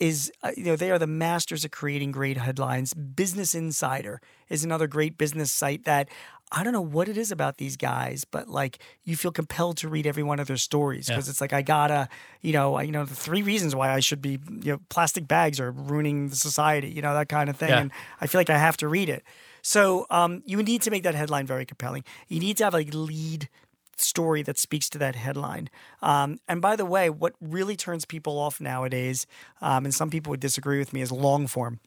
is 0.00 0.32
uh, 0.42 0.50
you 0.56 0.64
know 0.64 0.76
they 0.76 0.90
are 0.90 0.98
the 0.98 1.06
masters 1.06 1.64
of 1.64 1.70
creating 1.70 2.12
great 2.12 2.36
headlines. 2.38 2.94
Business 2.94 3.54
Insider 3.54 4.20
is 4.48 4.64
another 4.64 4.86
great 4.86 5.18
business 5.18 5.52
site 5.52 5.84
that 5.84 6.08
I 6.54 6.62
don't 6.64 6.72
know 6.74 6.80
what 6.82 7.08
it 7.08 7.16
is 7.16 7.30
about 7.32 7.56
these 7.58 7.76
guys, 7.76 8.24
but 8.24 8.48
like 8.48 8.78
you 9.04 9.16
feel 9.16 9.30
compelled 9.32 9.78
to 9.78 9.88
read 9.88 10.06
every 10.06 10.22
one 10.22 10.38
of 10.38 10.46
their 10.48 10.56
stories 10.58 11.06
because 11.08 11.26
Yeah. 11.26 11.30
it's 11.30 11.40
like 11.40 11.52
I 11.52 11.62
gotta, 11.62 12.08
you 12.42 12.52
know, 12.52 12.74
I, 12.74 12.82
you 12.82 12.92
know 12.92 13.04
the 13.04 13.14
three 13.14 13.42
reasons 13.42 13.74
why 13.74 13.90
I 13.90 14.00
should 14.00 14.20
be, 14.20 14.38
you 14.60 14.72
know, 14.72 14.80
plastic 14.90 15.26
bags 15.28 15.60
are 15.60 15.70
ruining 15.70 16.28
the 16.28 16.36
society, 16.36 16.90
you 16.90 17.00
know, 17.02 17.14
that 17.14 17.28
kind 17.28 17.48
of 17.48 17.56
thing, 17.56 17.70
Yeah. 17.70 17.80
and 17.80 17.90
I 18.20 18.26
feel 18.26 18.38
like 18.38 18.50
I 18.50 18.58
have 18.58 18.76
to 18.78 18.88
read 18.88 19.08
it. 19.08 19.22
So 19.62 20.06
um, 20.10 20.42
you 20.44 20.62
need 20.62 20.82
to 20.82 20.90
make 20.90 21.04
that 21.04 21.14
headline 21.14 21.46
very 21.46 21.64
compelling. 21.64 22.04
You 22.28 22.40
need 22.40 22.56
to 22.58 22.64
have 22.64 22.74
a 22.74 22.82
lead 22.82 23.48
story 23.96 24.42
that 24.42 24.58
speaks 24.58 24.88
to 24.90 24.98
that 24.98 25.14
headline. 25.14 25.70
Um, 26.02 26.38
and 26.48 26.60
by 26.60 26.76
the 26.76 26.84
way, 26.84 27.08
what 27.08 27.34
really 27.40 27.76
turns 27.76 28.04
people 28.04 28.38
off 28.38 28.60
nowadays, 28.60 29.26
um, 29.60 29.84
and 29.84 29.94
some 29.94 30.10
people 30.10 30.30
would 30.30 30.40
disagree 30.40 30.78
with 30.78 30.92
me, 30.92 31.00
is 31.00 31.12
long 31.12 31.46
form. 31.46 31.80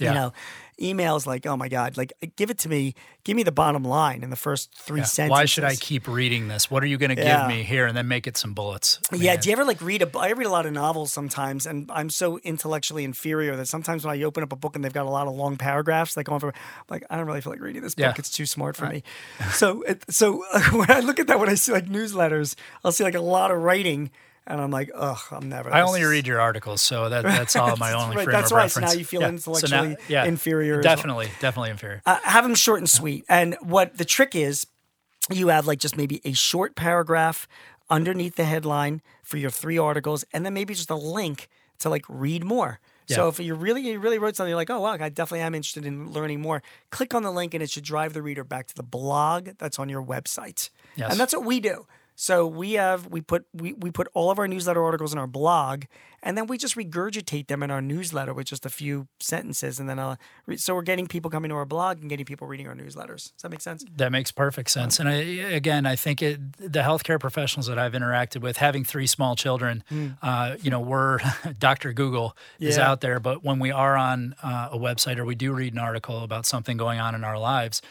Yeah. 0.00 0.08
You 0.08 0.14
know, 0.14 0.32
emails 0.80 1.24
like, 1.24 1.46
oh 1.46 1.56
my 1.56 1.68
God, 1.68 1.96
like 1.96 2.12
give 2.34 2.50
it 2.50 2.58
to 2.58 2.68
me, 2.68 2.94
give 3.22 3.36
me 3.36 3.44
the 3.44 3.52
bottom 3.52 3.84
line 3.84 4.24
in 4.24 4.30
the 4.30 4.36
first 4.36 4.74
three 4.74 5.00
Yeah. 5.00 5.04
sentences. 5.06 5.30
Why 5.30 5.44
should 5.44 5.62
I 5.62 5.76
keep 5.76 6.08
reading 6.08 6.48
this? 6.48 6.68
What 6.68 6.82
are 6.82 6.86
you 6.86 6.98
going 6.98 7.14
to 7.14 7.22
Yeah. 7.22 7.46
give 7.46 7.56
me 7.56 7.62
here? 7.62 7.86
And 7.86 7.96
then 7.96 8.08
make 8.08 8.26
it 8.26 8.36
some 8.36 8.54
bullets. 8.54 8.98
Yeah, 9.12 9.36
do 9.36 9.48
you 9.48 9.52
ever 9.52 9.64
like 9.64 9.80
read 9.80 10.02
a? 10.02 10.18
I 10.18 10.32
read 10.32 10.46
a 10.46 10.50
lot 10.50 10.66
of 10.66 10.72
novels 10.72 11.12
sometimes, 11.12 11.64
and 11.64 11.88
I'm 11.92 12.10
so 12.10 12.38
intellectually 12.38 13.04
inferior 13.04 13.54
that 13.54 13.66
sometimes 13.66 14.04
when 14.04 14.18
I 14.18 14.22
open 14.24 14.42
up 14.42 14.52
a 14.52 14.56
book 14.56 14.74
and 14.74 14.84
they've 14.84 14.92
got 14.92 15.06
a 15.06 15.10
lot 15.10 15.28
of 15.28 15.34
long 15.34 15.56
paragraphs, 15.56 16.16
like 16.16 16.26
for, 16.28 16.52
like 16.88 17.04
I 17.08 17.16
don't 17.16 17.26
really 17.26 17.40
feel 17.40 17.52
like 17.52 17.60
reading 17.60 17.82
this 17.82 17.94
book. 17.94 18.02
Yeah. 18.02 18.14
It's 18.18 18.30
too 18.30 18.46
smart 18.46 18.74
for 18.76 18.86
me. 18.86 19.04
So, 19.52 19.82
it, 19.82 20.02
so 20.10 20.42
when 20.72 20.90
I 20.90 21.00
look 21.00 21.20
at 21.20 21.28
that, 21.28 21.38
when 21.38 21.48
I 21.48 21.54
see 21.54 21.70
like 21.70 21.86
newsletters, 21.86 22.56
I'll 22.84 22.90
see 22.92 23.04
like 23.04 23.14
a 23.14 23.20
lot 23.20 23.52
of 23.52 23.58
writing, 23.62 24.10
and 24.46 24.60
I'm 24.60 24.70
like, 24.70 24.90
ugh, 24.94 25.18
I'm 25.30 25.48
never. 25.48 25.72
I 25.72 25.82
only 25.82 26.00
is- 26.02 26.08
read 26.08 26.26
your 26.26 26.40
articles, 26.40 26.80
so 26.82 27.08
that, 27.08 27.22
that's 27.24 27.56
all 27.56 27.76
my 27.76 27.92
only 27.92 28.16
right, 28.16 28.24
frame 28.24 28.32
that's 28.34 28.50
of 28.50 28.56
right. 28.56 28.70
So 28.70 28.80
now 28.80 28.92
you 28.92 29.04
feel 29.04 29.22
Yeah. 29.22 29.28
intellectually 29.28 29.96
inferior 30.10 30.80
as 30.80 30.84
well. 30.84 30.96
Definitely, 30.96 31.28
definitely 31.40 31.70
inferior. 31.70 32.02
uh, 32.06 32.18
have 32.22 32.44
them 32.44 32.54
short 32.54 32.80
and 32.80 32.88
sweet. 32.90 33.24
And 33.28 33.56
what 33.60 33.96
the 33.98 34.04
trick 34.04 34.34
is, 34.34 34.66
you 35.30 35.48
have 35.48 35.66
like 35.66 35.78
just 35.78 35.96
maybe 35.96 36.20
a 36.24 36.32
short 36.32 36.74
paragraph 36.76 37.48
underneath 37.90 38.36
the 38.36 38.44
headline 38.44 39.00
for 39.22 39.36
your 39.38 39.50
three 39.50 39.78
articles, 39.78 40.24
and 40.32 40.44
then 40.44 40.54
maybe 40.54 40.74
just 40.74 40.90
a 40.90 40.94
link 40.96 41.48
to 41.78 41.88
like 41.88 42.04
read 42.08 42.44
more. 42.44 42.80
So 43.06 43.28
if 43.28 43.38
you 43.38 43.54
really 43.54 43.82
you 43.82 43.98
really 43.98 44.18
wrote 44.18 44.34
something 44.34 44.48
you're 44.48 44.56
like, 44.56 44.70
oh 44.70 44.80
wow, 44.80 44.92
I 44.98 45.10
definitely 45.10 45.40
am 45.40 45.54
interested 45.54 45.84
in 45.84 46.10
learning 46.10 46.40
more. 46.40 46.62
Click 46.90 47.12
on 47.12 47.22
the 47.22 47.30
link, 47.30 47.52
and 47.52 47.62
it 47.62 47.68
should 47.68 47.84
drive 47.84 48.14
the 48.14 48.22
reader 48.22 48.44
back 48.44 48.66
to 48.68 48.74
the 48.74 48.82
blog 48.82 49.50
that's 49.58 49.78
on 49.78 49.90
your 49.90 50.02
website. 50.02 50.70
Yes. 50.96 51.10
And 51.10 51.20
that's 51.20 51.34
what 51.34 51.44
we 51.44 51.60
do. 51.60 51.86
So 52.16 52.46
we 52.46 52.74
have 52.74 53.08
we 53.08 53.20
put 53.20 53.46
we, 53.52 53.72
we 53.72 53.90
put 53.90 54.08
all 54.14 54.30
of 54.30 54.38
our 54.38 54.46
newsletter 54.46 54.82
articles 54.82 55.12
in 55.12 55.18
our 55.18 55.26
blog, 55.26 55.84
and 56.22 56.38
then 56.38 56.46
we 56.46 56.56
just 56.56 56.76
regurgitate 56.76 57.48
them 57.48 57.62
in 57.62 57.70
our 57.72 57.82
newsletter 57.82 58.32
with 58.32 58.46
just 58.46 58.64
a 58.64 58.70
few 58.70 59.08
sentences, 59.18 59.80
and 59.80 59.88
then 59.88 59.98
uh, 59.98 60.14
re- 60.46 60.56
so 60.56 60.74
we're 60.74 60.82
getting 60.82 61.06
people 61.08 61.28
coming 61.28 61.48
to 61.48 61.56
our 61.56 61.64
blog 61.64 62.00
and 62.00 62.08
getting 62.08 62.24
people 62.24 62.46
reading 62.46 62.68
our 62.68 62.74
newsletters. 62.74 63.32
Does 63.32 63.42
that 63.42 63.50
make 63.50 63.60
sense? 63.60 63.84
That 63.96 64.12
makes 64.12 64.30
perfect 64.30 64.70
sense. 64.70 65.00
And 65.00 65.08
I, 65.08 65.14
again, 65.14 65.86
I 65.86 65.96
think 65.96 66.22
it, 66.22 66.52
the 66.58 66.80
healthcare 66.80 67.18
professionals 67.18 67.66
that 67.66 67.78
I've 67.78 67.92
interacted 67.94 68.42
with, 68.42 68.58
having 68.58 68.84
three 68.84 69.08
small 69.08 69.34
children, 69.34 69.82
uh, 70.22 70.56
you 70.62 70.70
know, 70.70 70.80
we're 70.80 71.18
Dr. 71.58 71.92
Google 71.92 72.36
is 72.60 72.76
out 72.78 73.00
there, 73.00 73.18
but 73.18 73.42
when 73.42 73.58
we 73.58 73.72
are 73.72 73.96
on 73.96 74.36
uh, 74.42 74.68
a 74.70 74.78
website 74.78 75.18
or 75.18 75.24
we 75.24 75.34
do 75.34 75.52
read 75.52 75.72
an 75.72 75.80
article 75.80 76.22
about 76.22 76.46
something 76.46 76.76
going 76.76 77.00
on 77.00 77.14
in 77.16 77.24
our 77.24 77.38
lives, 77.38 77.82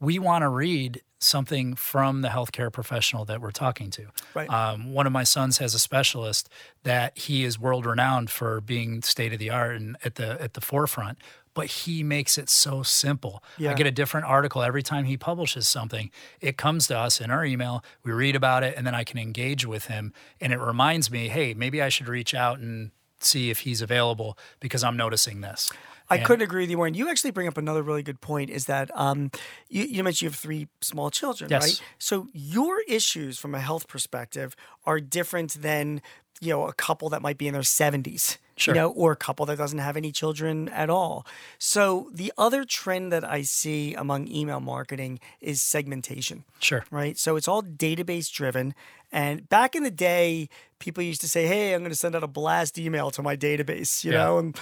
we 0.00 0.18
want 0.18 0.42
to 0.42 0.48
read 0.48 1.00
something 1.18 1.74
from 1.74 2.22
the 2.22 2.28
healthcare 2.28 2.72
professional 2.72 3.24
that 3.24 3.40
we're 3.40 3.50
talking 3.50 3.90
to. 3.90 4.06
Right. 4.34 4.48
Um, 4.48 4.92
one 4.92 5.06
of 5.06 5.12
my 5.12 5.24
sons 5.24 5.58
has 5.58 5.74
a 5.74 5.78
specialist 5.78 6.48
that 6.84 7.18
he 7.18 7.44
is 7.44 7.58
world 7.58 7.86
renowned 7.86 8.30
for 8.30 8.60
being 8.60 9.02
state 9.02 9.32
of 9.32 9.38
the 9.38 9.50
art 9.50 9.76
and 9.76 9.96
at 10.04 10.14
the 10.14 10.40
at 10.40 10.54
the 10.54 10.60
forefront. 10.60 11.18
But 11.54 11.66
he 11.66 12.04
makes 12.04 12.38
it 12.38 12.48
so 12.48 12.84
simple. 12.84 13.42
Yeah. 13.56 13.72
I 13.72 13.74
get 13.74 13.86
a 13.86 13.90
different 13.90 14.26
article 14.26 14.62
every 14.62 14.82
time 14.82 15.06
he 15.06 15.16
publishes 15.16 15.66
something. 15.66 16.12
It 16.40 16.56
comes 16.56 16.86
to 16.86 16.96
us 16.96 17.20
in 17.20 17.32
our 17.32 17.44
email. 17.44 17.82
We 18.04 18.12
read 18.12 18.36
about 18.36 18.62
it, 18.62 18.74
and 18.76 18.86
then 18.86 18.94
I 18.94 19.02
can 19.02 19.18
engage 19.18 19.66
with 19.66 19.86
him. 19.86 20.12
And 20.40 20.52
it 20.52 20.60
reminds 20.60 21.10
me, 21.10 21.28
hey, 21.28 21.54
maybe 21.54 21.82
I 21.82 21.88
should 21.88 22.06
reach 22.06 22.32
out 22.32 22.60
and 22.60 22.92
see 23.18 23.50
if 23.50 23.60
he's 23.60 23.82
available 23.82 24.38
because 24.60 24.84
I'm 24.84 24.96
noticing 24.96 25.40
this. 25.40 25.72
I 26.10 26.16
And- 26.16 26.24
couldn't 26.26 26.42
agree 26.42 26.62
with 26.62 26.70
you 26.70 26.76
more. 26.76 26.86
And 26.86 26.96
you 26.96 27.08
actually 27.10 27.30
bring 27.32 27.48
up 27.48 27.58
another 27.58 27.82
really 27.82 28.02
good 28.02 28.20
point 28.20 28.50
is 28.50 28.64
that 28.66 28.90
um, 28.94 29.30
you, 29.68 29.84
you 29.84 30.02
mentioned 30.04 30.22
you 30.22 30.28
have 30.30 30.36
three 30.36 30.68
small 30.80 31.10
children, 31.10 31.50
Yes. 31.50 31.62
right? 31.62 31.82
So 31.98 32.28
your 32.32 32.80
issues 32.88 33.38
from 33.38 33.54
a 33.54 33.60
health 33.60 33.88
perspective 33.88 34.56
are 34.84 35.00
different 35.00 35.60
than 35.60 36.00
you 36.40 36.50
know 36.50 36.66
a 36.68 36.72
couple 36.72 37.08
that 37.10 37.20
might 37.20 37.36
be 37.36 37.46
in 37.48 37.52
their 37.52 37.62
70s. 37.62 38.38
Sure. 38.56 38.74
You 38.74 38.80
know, 38.80 38.90
or 38.90 39.12
a 39.12 39.16
couple 39.16 39.46
that 39.46 39.56
doesn't 39.56 39.78
have 39.78 39.96
any 39.96 40.10
children 40.10 40.68
at 40.70 40.90
all. 40.90 41.24
So 41.60 42.10
the 42.12 42.32
other 42.36 42.64
trend 42.64 43.12
that 43.12 43.22
I 43.22 43.42
see 43.42 43.94
among 43.94 44.26
email 44.26 44.58
marketing 44.58 45.20
is 45.40 45.62
segmentation 45.62 46.44
Sure. 46.58 46.84
right? 46.90 47.16
So 47.16 47.36
it's 47.36 47.46
all 47.46 47.62
database 47.62 48.32
driven. 48.32 48.74
And 49.12 49.48
back 49.48 49.76
in 49.76 49.84
the 49.84 49.92
day, 49.92 50.48
people 50.80 51.04
used 51.04 51.20
to 51.20 51.28
say, 51.28 51.46
"Hey, 51.46 51.72
I'm 51.72 51.80
going 51.82 51.90
to 51.92 51.96
send 51.96 52.16
out 52.16 52.24
a 52.24 52.26
blast 52.28 52.78
email 52.78 53.10
to 53.12 53.22
my 53.22 53.36
database," 53.36 54.02
you 54.04 54.10
Yeah. 54.12 54.18
know, 54.24 54.38
and 54.38 54.58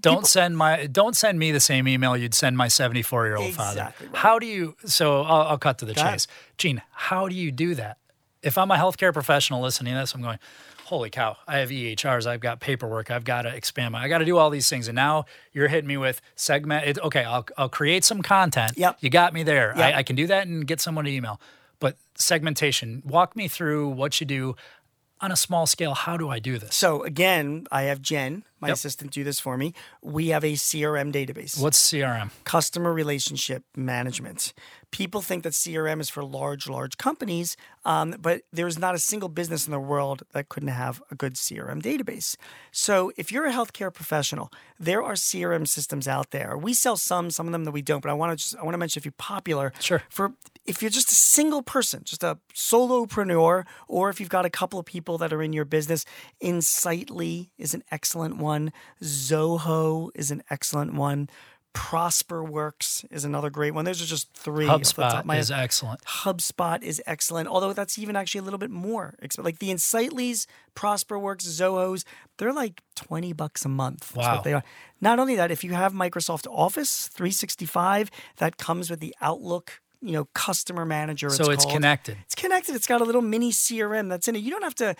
don't 0.00 0.26
send 0.26 0.56
my 0.56 0.86
don't 0.86 1.16
send 1.16 1.38
me 1.38 1.52
the 1.52 1.60
same 1.60 1.88
email 1.88 2.16
you'd 2.16 2.34
send 2.34 2.56
my 2.56 2.68
74 2.68 3.26
year 3.26 3.36
old 3.36 3.54
father. 3.54 3.80
Exactly 3.80 4.06
right. 4.08 4.16
how 4.16 4.38
do 4.38 4.46
you 4.46 4.76
so 4.84 5.22
I'll, 5.22 5.48
I'll 5.48 5.58
cut 5.58 5.78
to 5.78 5.84
the 5.84 5.94
chase. 5.94 6.26
Gene 6.58 6.82
how 6.90 7.28
do 7.28 7.34
you 7.34 7.50
do 7.50 7.74
that? 7.74 7.98
If 8.42 8.58
i'm 8.58 8.70
a 8.70 8.76
healthcare 8.76 9.12
professional 9.12 9.60
listening 9.60 9.94
to 9.94 10.00
this 10.00 10.14
i'm 10.14 10.22
going 10.22 10.38
holy 10.84 11.10
cow 11.10 11.36
i 11.46 11.58
have 11.58 11.70
ehrs 11.70 12.26
i've 12.26 12.40
got 12.40 12.60
paperwork 12.60 13.10
i've 13.10 13.24
got 13.24 13.42
to 13.42 13.54
expand 13.54 13.92
my 13.92 14.02
i 14.02 14.08
got 14.08 14.18
to 14.18 14.24
do 14.24 14.36
all 14.36 14.50
these 14.50 14.68
things. 14.68 14.88
And 14.88 14.96
now 14.96 15.24
you're 15.52 15.68
hitting 15.68 15.88
me 15.88 15.96
with 15.96 16.20
segment 16.34 16.86
it, 16.86 16.98
okay 16.98 17.24
I'll, 17.24 17.46
I'll 17.56 17.68
create 17.68 18.04
some 18.04 18.22
content. 18.22 18.72
Yep. 18.76 18.98
you 19.00 19.10
got 19.10 19.32
me 19.32 19.42
there. 19.42 19.74
Yep. 19.76 19.94
I, 19.94 19.98
I 19.98 20.02
can 20.02 20.16
do 20.16 20.26
that 20.26 20.46
and 20.46 20.66
get 20.66 20.80
someone 20.80 21.04
to 21.04 21.10
email. 21.10 21.40
But 21.80 21.96
segmentation 22.14 23.02
walk 23.04 23.34
me 23.34 23.48
through 23.48 23.88
what 23.88 24.20
you 24.20 24.26
do 24.26 24.54
on 25.20 25.32
a 25.32 25.36
small 25.36 25.66
scale. 25.66 25.94
How 25.94 26.16
do 26.16 26.28
i 26.28 26.38
do 26.38 26.58
this? 26.58 26.76
So 26.76 27.02
again, 27.04 27.66
I 27.70 27.82
have 27.82 28.02
Jen, 28.02 28.44
my 28.62 28.68
Yep. 28.68 28.74
assistant, 28.76 29.10
do 29.10 29.24
this 29.24 29.40
for 29.40 29.58
me. 29.58 29.74
We 30.00 30.28
have 30.28 30.44
a 30.44 30.52
CRM 30.54 31.12
database. 31.12 31.60
what's 31.60 31.90
crm 31.90 32.30
customer 32.44 32.92
relationship 32.92 33.64
management. 33.76 34.54
People 34.92 35.22
think 35.22 35.42
that 35.42 35.54
CRM 35.54 36.00
is 36.00 36.10
for 36.10 36.22
large, 36.22 36.68
large 36.68 36.98
companies, 36.98 37.56
um, 37.86 38.14
but 38.20 38.42
there's 38.52 38.78
not 38.78 38.94
a 38.94 38.98
single 38.98 39.30
business 39.30 39.66
in 39.66 39.72
the 39.72 39.80
world 39.80 40.22
that 40.32 40.48
couldn't 40.50 40.68
have 40.68 41.02
a 41.10 41.14
good 41.14 41.34
CRM 41.34 41.80
database. 41.82 42.36
So 42.70 43.10
if 43.16 43.32
you're 43.32 43.46
a 43.46 43.52
healthcare 43.52 43.92
professional, 43.92 44.52
there 44.78 45.02
are 45.02 45.14
CRM 45.14 45.66
systems 45.66 46.06
out 46.06 46.30
there. 46.30 46.58
We 46.58 46.74
sell 46.74 46.96
some, 46.98 47.30
some 47.30 47.46
of 47.48 47.52
them 47.52 47.64
that 47.64 47.72
we 47.72 47.80
don't, 47.82 48.02
but 48.02 48.10
I 48.10 48.16
want 48.20 48.30
to 48.32 48.36
just 48.36 48.54
I 48.58 48.62
want 48.64 48.74
to 48.74 48.78
mention 48.84 49.00
a 49.00 49.02
few 49.08 49.16
popular. 49.32 49.72
Sure. 49.80 50.02
For 50.10 50.34
if 50.66 50.82
you're 50.82 50.90
just 51.00 51.10
a 51.10 51.14
single 51.38 51.62
person, 51.62 52.02
just 52.04 52.22
a 52.22 52.38
solopreneur, 52.54 53.64
or 53.88 54.10
if 54.10 54.20
you've 54.20 54.28
got 54.38 54.44
a 54.44 54.50
couple 54.60 54.78
of 54.78 54.84
people 54.86 55.16
that 55.18 55.32
are 55.32 55.42
in 55.42 55.52
your 55.54 55.64
business, 55.64 56.04
Insightly 56.40 57.50
is 57.64 57.72
an 57.74 57.82
excellent 57.90 58.36
one. 58.36 58.51
Zoho 59.02 60.10
is 60.14 60.30
an 60.30 60.42
excellent 60.50 60.94
one. 60.94 61.28
ProsperWorks 61.74 63.06
is 63.10 63.24
another 63.24 63.48
great 63.48 63.72
one. 63.72 63.84
Those 63.84 64.02
are 64.02 64.06
just 64.06 64.32
three. 64.34 64.68
off 64.68 64.82
the 64.82 64.92
top 64.92 65.22
hubspot 65.22 65.24
my 65.24 65.38
is 65.38 65.50
excellent 65.50 66.02
HubSpot 66.02 66.82
is 66.82 67.02
excellent, 67.06 67.48
although 67.48 67.72
that's 67.72 67.98
even 67.98 68.14
actually 68.14 68.40
a 68.40 68.42
little 68.42 68.58
bit 68.58 68.70
more. 68.70 69.14
Like 69.38 69.58
the 69.58 69.70
Insightly's, 69.70 70.46
ProsperWorks, 70.74 71.46
Zohos, 71.46 72.04
they're 72.36 72.52
like 72.52 72.82
20 72.96 73.32
bucks 73.32 73.64
a 73.64 73.68
month. 73.68 74.14
Wow. 74.14 74.36
what 74.36 74.44
they 74.44 74.52
are. 74.52 74.64
Not 75.00 75.18
only 75.18 75.34
that, 75.36 75.50
if 75.50 75.64
you 75.64 75.72
have 75.72 75.92
Microsoft 75.92 76.46
Office 76.50 77.08
365, 77.08 78.10
that 78.36 78.58
comes 78.58 78.90
with 78.90 79.00
the 79.00 79.14
Outlook, 79.20 79.80
you 80.02 80.12
know, 80.12 80.26
customer 80.34 80.84
manager. 80.84 81.30
so 81.30 81.50
it's 81.50 81.64
called. 81.64 81.76
connected 81.76 82.18
It's 82.24 82.34
connected. 82.34 82.74
It's 82.74 82.86
got 82.86 83.00
a 83.00 83.04
little 83.04 83.22
mini 83.22 83.50
CRM 83.50 84.10
that's 84.10 84.28
in 84.28 84.36
it. 84.36 84.40
You 84.40 84.50
don't 84.50 84.64
have 84.64 84.74
to. 84.76 84.94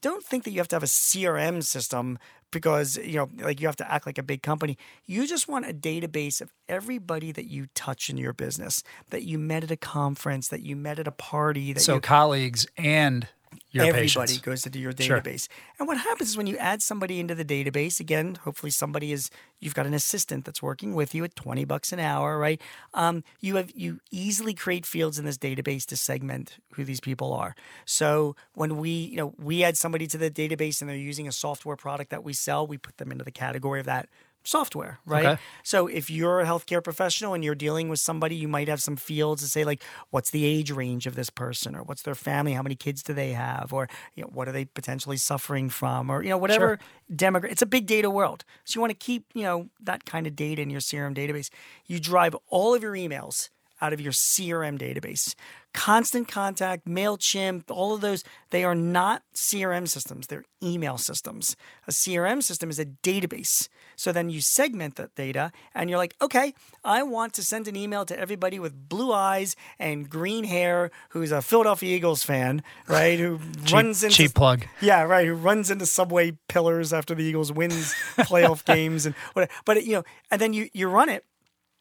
Don't 0.00 0.22
think 0.22 0.44
that 0.44 0.52
you 0.52 0.58
have 0.58 0.68
to 0.68 0.76
have 0.76 0.84
a 0.84 0.86
CRM 0.86 1.64
system 1.64 2.18
because 2.52 2.96
you 2.98 3.16
know, 3.16 3.28
like 3.40 3.60
you 3.60 3.66
have 3.66 3.76
to 3.76 3.92
act 3.92 4.06
like 4.06 4.18
a 4.18 4.22
big 4.22 4.42
company. 4.42 4.78
You 5.04 5.26
just 5.26 5.48
want 5.48 5.68
a 5.68 5.74
database 5.74 6.40
of 6.40 6.52
everybody 6.68 7.32
that 7.32 7.46
you 7.46 7.66
touch 7.74 8.08
in 8.08 8.16
your 8.16 8.32
business, 8.32 8.84
that 9.10 9.24
you 9.24 9.38
met 9.38 9.64
at 9.64 9.70
a 9.70 9.76
conference, 9.76 10.48
that 10.48 10.62
you 10.62 10.76
met 10.76 11.00
at 11.00 11.08
a 11.08 11.12
party, 11.12 11.72
that 11.72 11.80
so 11.80 11.94
you, 11.94 12.00
colleagues 12.00 12.66
and 12.76 13.26
your 13.70 13.84
everybody 13.84 14.06
patients. 14.08 14.38
goes 14.38 14.66
into 14.66 14.78
your 14.78 14.92
Sure. 14.98 15.20
database. 15.20 15.48
And 15.78 15.88
what 15.88 15.98
happens 15.98 16.30
is 16.30 16.36
when 16.36 16.46
you 16.46 16.56
add 16.58 16.82
somebody 16.82 17.20
into 17.20 17.34
the 17.34 17.44
database, 17.44 18.00
again, 18.00 18.36
hopefully 18.44 18.70
somebody 18.70 19.12
is 19.12 19.30
you've 19.60 19.74
got 19.74 19.86
an 19.86 19.94
assistant 19.94 20.44
that's 20.44 20.62
working 20.62 20.94
with 20.94 21.14
you 21.14 21.24
at 21.24 21.34
20 21.36 21.64
bucks 21.64 21.92
an 21.92 22.00
hour, 22.00 22.38
right? 22.38 22.60
Um, 22.94 23.24
you 23.40 23.56
have 23.56 23.70
you 23.74 24.00
easily 24.10 24.54
create 24.54 24.84
fields 24.86 25.18
in 25.18 25.24
this 25.24 25.38
database 25.38 25.84
to 25.86 25.96
segment 25.96 26.56
who 26.74 26.84
these 26.84 27.00
people 27.00 27.32
are. 27.32 27.54
So 27.84 28.36
when 28.54 28.76
we, 28.78 28.90
you 28.90 29.16
know, 29.16 29.34
we 29.38 29.62
add 29.64 29.76
somebody 29.76 30.06
to 30.08 30.18
the 30.18 30.30
database 30.30 30.80
and 30.80 30.88
they're 30.90 30.96
using 30.96 31.26
a 31.28 31.32
software 31.32 31.76
product 31.76 32.10
that 32.10 32.24
we 32.24 32.32
sell, 32.32 32.66
we 32.66 32.78
put 32.78 32.96
them 32.98 33.10
into 33.12 33.24
the 33.24 33.30
category 33.32 33.80
of 33.80 33.86
that 33.86 34.08
software, 34.44 34.98
right? 35.06 35.26
Okay. 35.26 35.42
So 35.62 35.86
if 35.86 36.10
you're 36.10 36.40
a 36.40 36.46
healthcare 36.46 36.82
professional 36.82 37.34
and 37.34 37.44
you're 37.44 37.54
dealing 37.54 37.88
with 37.88 38.00
somebody, 38.00 38.34
you 38.34 38.48
might 38.48 38.68
have 38.68 38.82
some 38.82 38.96
fields 38.96 39.42
to 39.42 39.48
say 39.48 39.64
like, 39.64 39.82
what's 40.10 40.30
the 40.30 40.44
age 40.44 40.70
range 40.70 41.06
of 41.06 41.14
this 41.14 41.30
person, 41.30 41.76
or 41.76 41.82
what's 41.82 42.02
their 42.02 42.14
family, 42.14 42.52
how 42.52 42.62
many 42.62 42.74
kids 42.74 43.02
do 43.02 43.12
they 43.12 43.32
have, 43.32 43.72
or 43.72 43.88
you 44.14 44.22
know, 44.22 44.30
what 44.32 44.48
are 44.48 44.52
they 44.52 44.64
potentially 44.64 45.16
suffering 45.16 45.68
from, 45.68 46.10
or 46.10 46.22
you 46.22 46.30
know, 46.30 46.38
whatever 46.38 46.78
demographic. 47.14 47.52
It's 47.52 47.62
a 47.62 47.66
big 47.66 47.86
data 47.86 48.10
world, 48.10 48.44
so 48.64 48.76
you 48.76 48.80
want 48.80 48.90
to 48.90 48.96
keep 48.96 49.26
you 49.34 49.42
know 49.42 49.68
that 49.80 50.04
kind 50.04 50.26
of 50.26 50.36
data 50.36 50.62
in 50.62 50.70
your 50.70 50.80
CRM 50.80 51.14
database. 51.14 51.50
You 51.86 52.00
drive 52.00 52.36
all 52.48 52.74
of 52.74 52.82
your 52.82 52.92
emails 52.92 53.50
out 53.82 53.92
of 53.92 54.00
your 54.00 54.12
CRM 54.12 54.78
database. 54.78 55.34
Constant 55.74 56.28
Contact, 56.28 56.86
MailChimp, 56.86 57.64
all 57.70 57.94
of 57.94 58.00
those, 58.02 58.24
they 58.50 58.62
are 58.62 58.74
not 58.74 59.22
CRM 59.34 59.88
systems, 59.88 60.26
they're 60.26 60.44
email 60.62 60.98
systems. 60.98 61.56
A 61.88 61.90
CRM 61.90 62.42
system 62.42 62.70
is 62.70 62.78
a 62.78 62.84
database. 62.84 63.68
So 63.96 64.12
then 64.12 64.30
you 64.30 64.40
segment 64.40 64.96
that 64.96 65.14
data 65.14 65.50
and 65.74 65.88
you're 65.90 65.98
like, 65.98 66.14
okay, 66.20 66.54
I 66.84 67.02
want 67.02 67.32
to 67.34 67.42
send 67.42 67.68
an 67.68 67.76
email 67.76 68.04
to 68.04 68.18
everybody 68.18 68.58
with 68.58 68.88
blue 68.88 69.12
eyes 69.12 69.56
and 69.78 70.08
green 70.08 70.44
hair 70.44 70.90
who's 71.10 71.32
a 71.32 71.42
Philadelphia 71.42 71.96
Eagles 71.96 72.22
fan, 72.22 72.62
right? 72.86 73.18
Who 73.18 73.40
runs 73.72 74.04
into 74.04 74.14
cheap 74.14 74.34
plug. 74.34 74.66
yeah, 74.80 75.02
right. 75.02 75.26
Who 75.26 75.34
runs 75.34 75.70
into 75.70 75.86
subway 75.86 76.32
pillars 76.48 76.92
after 76.92 77.14
the 77.14 77.24
Eagles 77.24 77.50
wins 77.50 77.94
playoff 78.18 78.64
games 78.64 79.06
and 79.06 79.14
whatever. 79.32 79.52
But 79.64 79.84
you 79.84 79.94
know, 79.94 80.04
and 80.30 80.40
then 80.40 80.52
you 80.52 80.68
you 80.72 80.88
run 80.88 81.08
it 81.08 81.24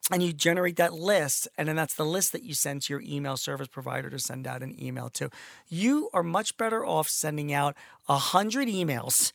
and 0.09 0.23
you 0.23 0.33
generate 0.33 0.77
that 0.77 0.93
list 0.93 1.47
and 1.57 1.67
then 1.67 1.75
that's 1.75 1.93
the 1.93 2.05
list 2.05 2.31
that 2.31 2.43
you 2.43 2.53
send 2.53 2.81
to 2.81 2.93
your 2.93 3.01
email 3.01 3.37
service 3.37 3.67
provider 3.67 4.09
to 4.09 4.17
send 4.17 4.47
out 4.47 4.63
an 4.63 4.75
email 4.81 5.09
to 5.09 5.29
you 5.69 6.09
are 6.13 6.23
much 6.23 6.57
better 6.57 6.85
off 6.85 7.07
sending 7.07 7.53
out 7.53 7.75
100 8.07 8.67
emails 8.67 9.31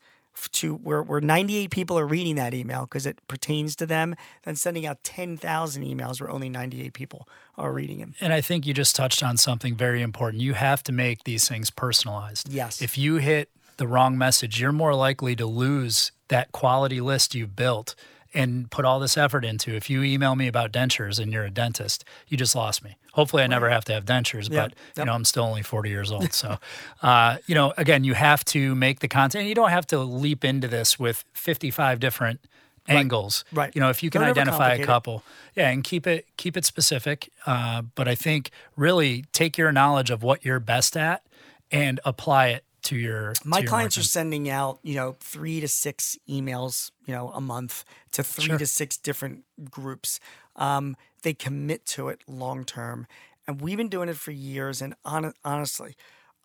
to 0.53 0.75
where, 0.75 1.03
where 1.03 1.21
98 1.21 1.71
people 1.71 1.99
are 1.99 2.07
reading 2.07 2.37
that 2.37 2.55
email 2.55 2.83
because 2.83 3.07
it 3.07 3.19
pertains 3.29 3.75
to 3.77 3.87
them 3.87 4.15
than 4.43 4.57
sending 4.57 4.87
out 4.87 5.03
10,000 5.03 5.83
emails 5.83 6.21
where 6.21 6.31
only 6.31 6.49
98 6.49 6.93
people 6.93 7.29
are 7.57 7.73
reading 7.73 7.99
them. 7.99 8.15
And 8.21 8.33
I 8.33 8.41
think 8.41 8.67
you 8.67 8.75
just 8.75 8.95
touched 8.95 9.23
on 9.23 9.37
something 9.37 9.75
very 9.75 10.03
important. 10.03 10.43
You 10.43 10.55
have 10.55 10.83
to 10.85 10.93
make 10.93 11.25
these 11.25 11.49
things 11.49 11.71
personalized. 11.71 12.53
Yes. 12.53 12.83
If 12.83 12.99
you 12.99 13.17
hit 13.17 13.51
the 13.77 13.87
wrong 13.87 14.19
message, 14.19 14.61
you're 14.61 14.73
more 14.73 14.95
likely 14.95 15.37
to 15.37 15.47
lose 15.47 16.13
that 16.29 16.53
quality 16.53 17.01
list 17.01 17.35
you've 17.35 17.57
built 17.57 17.95
and 18.37 18.71
put 18.71 18.85
all 18.85 19.01
this 19.01 19.17
effort 19.17 19.45
into. 19.45 19.75
If 19.75 19.89
you 19.91 20.03
email 20.05 20.37
me 20.37 20.47
about 20.47 20.71
dentures 20.71 21.19
and 21.19 21.33
you're 21.33 21.45
a 21.45 21.51
dentist, 21.51 22.05
you 22.29 22.37
just 22.37 22.55
lost 22.55 22.85
me. 22.85 22.97
Hopefully, 23.15 23.43
I 23.43 23.47
never 23.47 23.71
have 23.71 23.85
to 23.87 23.93
have 23.95 24.05
dentures, 24.05 24.49
Yeah. 24.51 24.63
but 24.63 24.71
you 24.73 24.77
Yep. 24.99 25.07
know, 25.07 25.13
I'm 25.15 25.25
still 25.25 25.45
only 25.45 25.63
40 25.63 25.89
years 25.91 26.13
old. 26.13 26.33
So, 26.33 26.59
uh, 27.03 27.39
you 27.47 27.55
know, 27.55 27.73
again, 27.77 28.05
you 28.05 28.15
have 28.15 28.45
to 28.47 28.75
make 28.75 29.01
the 29.01 29.09
content. 29.09 29.41
And 29.43 29.49
you 29.49 29.55
don't 29.55 29.71
have 29.71 29.87
to 29.89 29.99
leap 29.99 30.45
into 30.45 30.69
this 30.69 30.99
with 30.99 31.25
55 31.33 31.99
different 31.99 32.41
angles. 32.89 33.45
Right. 33.53 33.75
You 33.75 33.81
know, 33.81 33.91
if 33.91 34.03
you 34.03 34.11
can 34.11 34.21
Don't 34.21 34.31
identify 34.31 34.75
a 34.75 34.85
couple, 34.85 35.25
yeah, 35.57 35.71
and 35.71 35.83
keep 35.83 36.07
it 36.07 36.27
keep 36.37 36.57
it 36.57 36.65
specific. 36.65 37.31
Uh, 37.47 37.83
but 37.95 38.07
I 38.07 38.15
think 38.15 38.51
really 38.77 39.25
take 39.33 39.59
your 39.59 39.73
knowledge 39.73 40.11
of 40.11 40.23
what 40.23 40.45
you're 40.45 40.61
best 40.61 40.97
at 40.97 41.23
and 41.73 41.99
apply 42.05 42.49
it 42.49 42.65
to 42.83 42.97
your. 42.97 43.33
to 43.35 43.49
My 43.49 43.59
your 43.61 43.69
clients 43.69 43.97
are 43.99 44.03
sending 44.03 44.49
out, 44.49 44.79
you 44.83 44.95
know, 44.95 45.17
three 45.21 45.61
to 45.61 45.69
six 45.69 46.17
emails, 46.29 46.91
you 47.07 47.15
know, 47.15 47.31
a 47.31 47.41
month 47.41 47.85
to 48.13 48.23
three 48.23 48.45
Sure. 48.47 48.59
to 48.59 48.67
six 48.67 48.97
different 48.97 49.45
groups. 49.71 50.21
Um, 50.57 50.97
they 51.23 51.35
commit 51.35 51.85
to 51.87 52.09
it 52.09 52.23
long 52.29 52.65
term, 52.65 53.07
and 53.47 53.61
we've 53.61 53.77
been 53.77 53.89
doing 53.89 54.09
it 54.09 54.17
for 54.17 54.31
years. 54.31 54.81
And 54.83 54.95
hon- 55.05 55.35
honestly, 55.45 55.97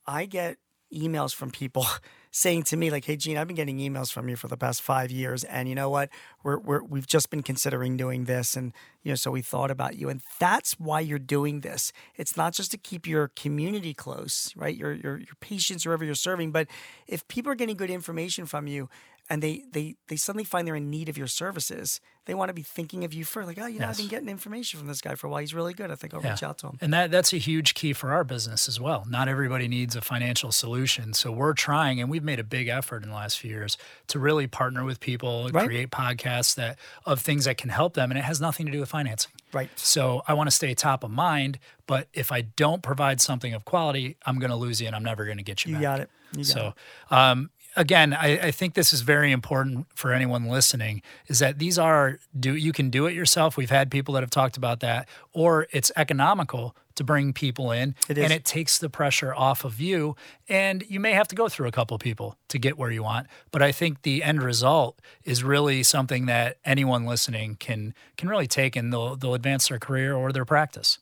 I 0.08 0.26
get 0.26 0.58
emails 0.94 1.34
from 1.34 1.52
people 1.52 1.86
saying 2.32 2.64
to 2.64 2.78
me 2.78 2.90
like, 2.90 3.06
"Hey, 3.06 3.18
Gene, 3.18 3.38
I've 3.38 3.48
been 3.48 3.56
getting 3.56 3.78
emails 3.78 4.12
from 4.12 4.30
you 4.30 4.36
for 4.36 4.48
the 4.48 4.58
past 4.58 4.82
five 4.82 5.12
years, 5.12 5.44
and 5.44 5.68
you 5.70 5.76
know 5.76 5.90
what? 5.90 6.10
We're, 6.44 6.60
we're 6.60 6.84
we've 6.84 7.08
just 7.08 7.30
been 7.30 7.44
considering 7.44 7.98
doing 7.98 8.26
this, 8.26 8.56
and 8.56 8.74
you 9.04 9.12
know, 9.12 9.16
so 9.16 9.32
we 9.32 9.42
thought 9.42 9.72
about 9.72 9.98
you, 9.98 10.10
and 10.10 10.22
that's 10.40 10.80
why 10.80 11.02
you're 11.02 11.20
doing 11.20 11.62
this. 11.62 11.92
It's 12.16 12.36
not 12.38 12.54
just 12.54 12.72
to 12.72 12.78
keep 12.78 13.06
your 13.08 13.30
community 13.30 13.94
close, 13.94 14.54
right? 14.56 14.76
Your 14.76 14.94
your 14.94 15.18
your 15.18 15.36
patients, 15.42 15.84
whoever 15.84 16.06
you're 16.06 16.16
serving, 16.16 16.52
but 16.52 16.68
if 17.08 17.28
people 17.28 17.52
are 17.52 17.56
getting 17.56 17.76
good 17.78 17.92
information 17.92 18.46
from 18.46 18.68
you." 18.68 18.90
And 19.32 19.42
they, 19.42 19.64
they 19.72 19.96
they 20.10 20.18
suddenly 20.18 20.44
find 20.44 20.68
they're 20.68 20.76
in 20.76 20.90
need 20.90 21.08
of 21.08 21.18
your 21.18 21.26
services. 21.28 22.02
They 22.26 22.34
want 22.36 22.50
to 22.50 22.54
be 22.54 22.62
thinking 22.64 23.04
of 23.06 23.14
you 23.14 23.24
first, 23.24 23.48
like, 23.48 23.58
oh, 23.60 23.66
you 23.66 23.80
know, 23.80 23.88
I've 23.88 23.98
been 23.98 24.08
getting 24.10 24.28
information 24.30 24.78
from 24.78 24.88
this 24.88 25.00
guy 25.02 25.16
for 25.16 25.26
a 25.28 25.30
while. 25.30 25.40
He's 25.40 25.54
really 25.56 25.74
good. 25.74 25.90
I 25.90 25.96
think 25.96 26.14
I'll 26.14 26.20
reach 26.20 26.44
out 26.44 26.58
to 26.60 26.68
him. 26.68 26.78
And 26.82 26.94
that 26.94 27.10
that's 27.12 27.32
a 27.34 27.38
huge 27.38 27.74
key 27.74 27.94
for 27.94 28.12
our 28.12 28.24
business 28.26 28.68
as 28.68 28.80
well. 28.80 29.06
Not 29.10 29.28
everybody 29.30 29.68
needs 29.70 29.96
a 29.96 30.02
financial 30.02 30.52
solution. 30.52 31.14
So 31.14 31.32
we're 31.32 31.54
trying 31.54 32.00
and 32.02 32.10
we've 32.10 32.24
made 32.24 32.40
a 32.40 32.44
big 32.44 32.68
effort 32.68 33.04
in 33.04 33.10
the 33.10 33.16
last 33.16 33.40
few 33.40 33.50
years 33.52 33.78
to 34.08 34.20
really 34.20 34.48
partner 34.48 34.84
with 34.84 35.00
people, 35.00 35.50
Right. 35.54 35.66
create 35.66 35.90
podcasts 35.92 36.54
that 36.56 36.78
of 37.06 37.22
things 37.22 37.46
that 37.46 37.58
can 37.58 37.70
help 37.70 37.94
them 37.94 38.12
and 38.12 38.18
it 38.20 38.24
has 38.26 38.40
nothing 38.42 38.66
to 38.66 38.72
do 38.72 38.82
with 38.82 38.90
financing. 38.90 39.32
Right. 39.54 39.70
So 39.80 40.24
I 40.28 40.34
want 40.34 40.48
to 40.48 40.56
stay 40.56 40.74
top 40.76 41.04
of 41.06 41.10
mind, 41.12 41.58
but 41.88 42.08
if 42.14 42.32
I 42.34 42.42
don't 42.42 42.84
provide 42.84 43.22
something 43.22 43.54
of 43.54 43.64
quality, 43.66 44.18
I'm 44.26 44.40
going 44.40 44.52
to 44.52 44.58
lose 44.58 44.82
you 44.82 44.88
and 44.88 44.96
I'm 44.96 45.04
never 45.04 45.24
going 45.26 45.38
to 45.38 45.44
get 45.44 45.66
you, 45.66 45.70
You 45.72 45.76
back. 45.78 45.82
You 45.82 45.88
got 45.88 46.00
it. 46.02 46.10
You 46.34 46.44
got 46.44 46.46
So, 46.46 46.74
um, 47.10 47.50
again, 47.76 48.14
I, 48.14 48.48
I 48.48 48.52
think 48.52 48.74
this 48.74 48.94
is 48.94 49.02
very 49.02 49.32
important 49.32 49.88
for 49.96 50.14
anyone 50.14 50.46
listening. 50.46 51.02
Is 51.28 51.40
that 51.40 51.60
these 51.60 51.78
are 51.78 52.20
do 52.38 52.56
you 52.56 52.72
can 52.72 52.90
do 52.90 53.06
it 53.06 53.14
yourself. 53.14 53.58
We've 53.58 53.70
had 53.70 53.92
people 53.92 54.14
that 54.16 54.22
have 54.22 54.30
talked 54.30 54.58
about 54.58 54.80
that, 54.82 55.08
or 55.34 55.68
it's 55.72 55.92
economical 55.96 56.76
to 56.96 57.04
bring 57.04 57.34
people 57.34 57.72
in, 57.72 57.96
It 58.10 58.18
and 58.18 58.34
it 58.34 58.44
takes 58.44 58.78
the 58.78 58.90
pressure 58.90 59.34
off 59.34 59.64
of 59.64 59.80
you. 59.80 60.16
And 60.50 60.84
you 60.90 61.00
may 61.00 61.14
have 61.14 61.28
to 61.30 61.36
go 61.36 61.48
through 61.48 61.68
a 61.68 61.72
couple 61.72 61.98
people 61.98 62.38
to 62.50 62.60
get 62.60 62.78
where 62.78 62.92
you 62.92 63.04
want, 63.04 63.28
but 63.52 63.62
I 63.62 63.72
think 63.72 64.02
the 64.02 64.24
end 64.24 64.44
result 64.44 65.00
is 65.24 65.44
really 65.44 65.84
something 65.84 66.26
that 66.26 66.58
anyone 66.66 67.06
listening 67.06 67.56
can 67.56 67.94
can 68.18 68.30
really 68.30 68.48
take, 68.48 68.76
and 68.76 68.92
they'll 68.92 69.16
they'll 69.16 69.34
advance 69.34 69.70
their 69.70 69.80
career 69.80 70.14
or 70.14 70.32
their 70.32 70.46
practice. 70.46 71.00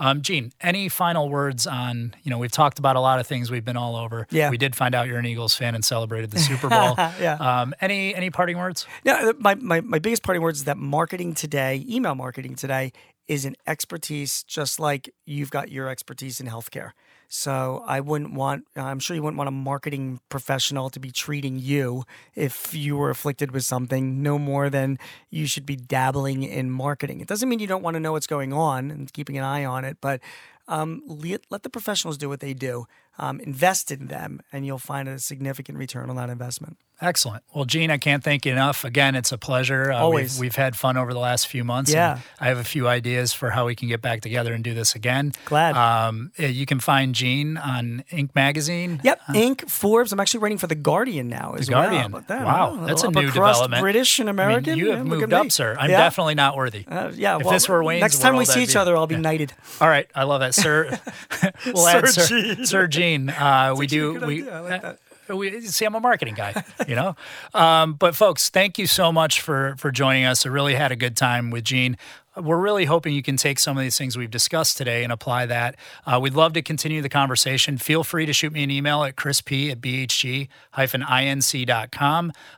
Um, 0.00 0.22
Gene, 0.22 0.50
any 0.62 0.88
final 0.88 1.28
words 1.28 1.66
on, 1.66 2.14
you 2.22 2.30
know, 2.30 2.38
we've 2.38 2.50
talked 2.50 2.78
about 2.78 2.96
a 2.96 3.00
lot 3.00 3.20
of 3.20 3.26
things. 3.26 3.50
We've 3.50 3.64
been 3.64 3.76
all 3.76 3.96
over. 3.96 4.26
Yeah. 4.30 4.48
We 4.48 4.56
did 4.56 4.74
find 4.74 4.94
out 4.94 5.06
you're 5.06 5.18
an 5.18 5.26
Eagles 5.26 5.54
fan 5.54 5.74
and 5.74 5.84
celebrated 5.84 6.30
the 6.30 6.38
Super 6.50 6.68
Bowl. 6.70 6.94
Yeah. 7.20 7.34
Um, 7.34 7.74
any 7.82 8.14
any 8.14 8.30
parting 8.30 8.56
words? 8.56 8.86
Yeah, 9.04 9.32
my, 9.38 9.54
my, 9.56 9.82
my 9.82 9.98
biggest 9.98 10.22
parting 10.22 10.42
words 10.42 10.60
is 10.60 10.64
that 10.64 10.78
marketing 10.78 11.34
today, 11.34 11.84
email 11.86 12.14
marketing 12.14 12.54
today, 12.54 12.92
is 13.28 13.44
an 13.44 13.56
expertise 13.66 14.42
just 14.42 14.80
like 14.80 15.12
you've 15.26 15.50
got 15.50 15.70
your 15.70 15.88
expertise 15.88 16.40
in 16.40 16.46
healthcare. 16.46 16.92
So 17.32 17.84
I 17.86 18.00
wouldn't 18.00 18.34
want, 18.34 18.66
I'm 18.74 18.98
sure 18.98 19.14
you 19.14 19.22
wouldn't 19.22 19.38
want 19.38 19.46
a 19.46 19.52
marketing 19.52 20.18
professional 20.28 20.90
to 20.90 20.98
be 20.98 21.12
treating 21.12 21.60
you 21.60 22.02
if 22.34 22.74
you 22.74 22.96
were 22.96 23.08
afflicted 23.08 23.52
with 23.52 23.64
something 23.64 24.20
no 24.20 24.36
more 24.36 24.68
than 24.68 24.98
you 25.30 25.46
should 25.46 25.64
be 25.64 25.76
dabbling 25.76 26.42
in 26.42 26.72
marketing. 26.72 27.20
It 27.20 27.28
doesn't 27.28 27.48
mean 27.48 27.60
you 27.60 27.68
don't 27.68 27.84
want 27.84 27.94
to 27.94 28.00
know 28.00 28.10
what's 28.10 28.26
going 28.26 28.52
on 28.52 28.90
and 28.90 29.12
keeping 29.12 29.38
an 29.38 29.44
eye 29.44 29.64
on 29.64 29.84
it, 29.84 29.98
but 30.00 30.20
um, 30.66 31.02
let, 31.06 31.42
let 31.50 31.62
the 31.62 31.70
professionals 31.70 32.18
do 32.18 32.28
what 32.28 32.40
they 32.40 32.52
do. 32.52 32.86
Um, 33.18 33.38
invest 33.40 33.90
in 33.90 34.06
them, 34.06 34.40
and 34.50 34.64
you'll 34.64 34.78
find 34.78 35.06
a 35.08 35.18
significant 35.18 35.76
return 35.76 36.08
on 36.08 36.16
that 36.16 36.30
investment. 36.30 36.78
Excellent. 37.02 37.42
Well, 37.54 37.64
Gene, 37.64 37.90
I 37.90 37.96
can't 37.96 38.22
thank 38.22 38.44
you 38.44 38.52
enough. 38.52 38.84
Again, 38.84 39.14
it's 39.14 39.32
a 39.32 39.38
pleasure. 39.38 39.90
Uh, 39.90 39.98
Always. 40.00 40.34
We've, 40.34 40.40
we've 40.48 40.56
had 40.56 40.76
fun 40.76 40.98
over 40.98 41.12
the 41.14 41.18
last 41.18 41.46
few 41.46 41.64
months. 41.64 41.90
Yeah. 41.92 42.18
I 42.38 42.48
have 42.48 42.58
a 42.58 42.64
few 42.64 42.88
ideas 42.88 43.32
for 43.32 43.50
how 43.50 43.64
we 43.66 43.74
can 43.74 43.88
get 43.88 44.02
back 44.02 44.20
together 44.20 44.52
and 44.52 44.62
do 44.62 44.74
this 44.74 44.94
again. 44.94 45.32
Glad. 45.46 45.76
Um, 45.76 46.30
uh, 46.38 46.44
you 46.46 46.66
can 46.66 46.78
find 46.78 47.14
Gene 47.14 47.56
on 47.56 48.04
Inc. 48.12 48.34
Magazine. 48.34 49.00
Yep, 49.02 49.20
Inc. 49.30 49.68
Forbes. 49.70 50.12
I'm 50.12 50.20
actually 50.20 50.40
writing 50.40 50.58
for 50.58 50.66
the 50.66 50.74
Guardian 50.74 51.28
now 51.28 51.54
as 51.58 51.66
The. 51.66 51.72
Guardian. 51.72 52.06
About 52.06 52.28
that? 52.28 52.44
Wow, 52.44 52.76
Huh? 52.80 52.86
that's 52.86 53.02
a 53.02 53.10
new 53.10 53.30
development. 53.30 53.80
British 53.80 54.18
and 54.18 54.28
I 54.28 54.32
mean, 54.32 54.40
American. 54.40 54.78
you 54.78 54.90
have 54.90 54.98
Yeah, 54.98 55.04
moved 55.04 55.32
up, 55.32 55.44
me. 55.44 55.50
sir. 55.50 55.76
I'm 55.78 55.90
Yeah. 55.90 55.98
definitely 55.98 56.34
not 56.34 56.54
worthy. 56.54 56.86
Uh, 56.86 57.12
yeah, 57.14 57.36
If 57.38 57.44
well, 57.44 57.52
this 57.54 57.66
were 57.66 57.82
Wayne's 57.82 58.02
next 58.02 58.18
time 58.20 58.36
we 58.36 58.44
see 58.44 58.60
I'd 58.60 58.64
each 58.64 58.72
be- 58.74 58.78
other, 58.78 58.94
I'll 58.96 59.06
be 59.06 59.16
knighted. 59.28 59.54
All 59.80 59.88
right, 59.88 60.06
I 60.14 60.24
love 60.24 60.40
that, 60.40 60.54
Sir. 60.54 60.98
we'll 61.66 61.76
Sir 61.76 62.06
Sir 62.06 62.26
Gene. 62.28 62.66
Sir 62.66 62.86
Gene. 62.86 63.09
Uh, 63.16 63.74
we 63.76 63.86
do. 63.86 64.20
we. 64.20 64.42
Like 64.42 64.84
uh, 64.84 64.94
we 65.36 65.60
see. 65.62 65.84
I'm 65.84 65.94
a 65.94 66.00
marketing 66.00 66.34
guy, 66.34 66.64
you 66.86 66.94
know. 66.94 67.16
Um, 67.52 67.94
but 67.94 68.14
folks, 68.14 68.48
thank 68.48 68.78
you 68.78 68.86
so 68.86 69.10
much 69.10 69.40
for 69.40 69.74
for 69.76 69.90
joining 69.90 70.24
us. 70.24 70.46
I 70.46 70.50
really 70.50 70.74
had 70.74 70.92
a 70.92 70.96
good 70.96 71.16
time 71.16 71.50
with 71.50 71.64
Gene. 71.64 71.96
We're 72.42 72.58
really 72.58 72.84
hoping 72.86 73.14
you 73.14 73.22
can 73.22 73.36
take 73.36 73.58
some 73.58 73.76
of 73.76 73.82
these 73.82 73.98
things 73.98 74.16
we've 74.16 74.30
discussed 74.30 74.76
today 74.76 75.02
and 75.04 75.12
apply 75.12 75.46
that. 75.46 75.76
Uh, 76.06 76.18
we'd 76.22 76.34
love 76.34 76.52
to 76.54 76.62
continue 76.62 77.02
the 77.02 77.08
conversation. 77.08 77.78
Feel 77.78 78.04
free 78.04 78.26
to 78.26 78.32
shoot 78.32 78.52
me 78.52 78.62
an 78.62 78.70
email 78.70 79.04
at 79.04 79.16
chrisp 79.16 79.70
at 79.70 79.80
bhg-inc.com 79.80 80.50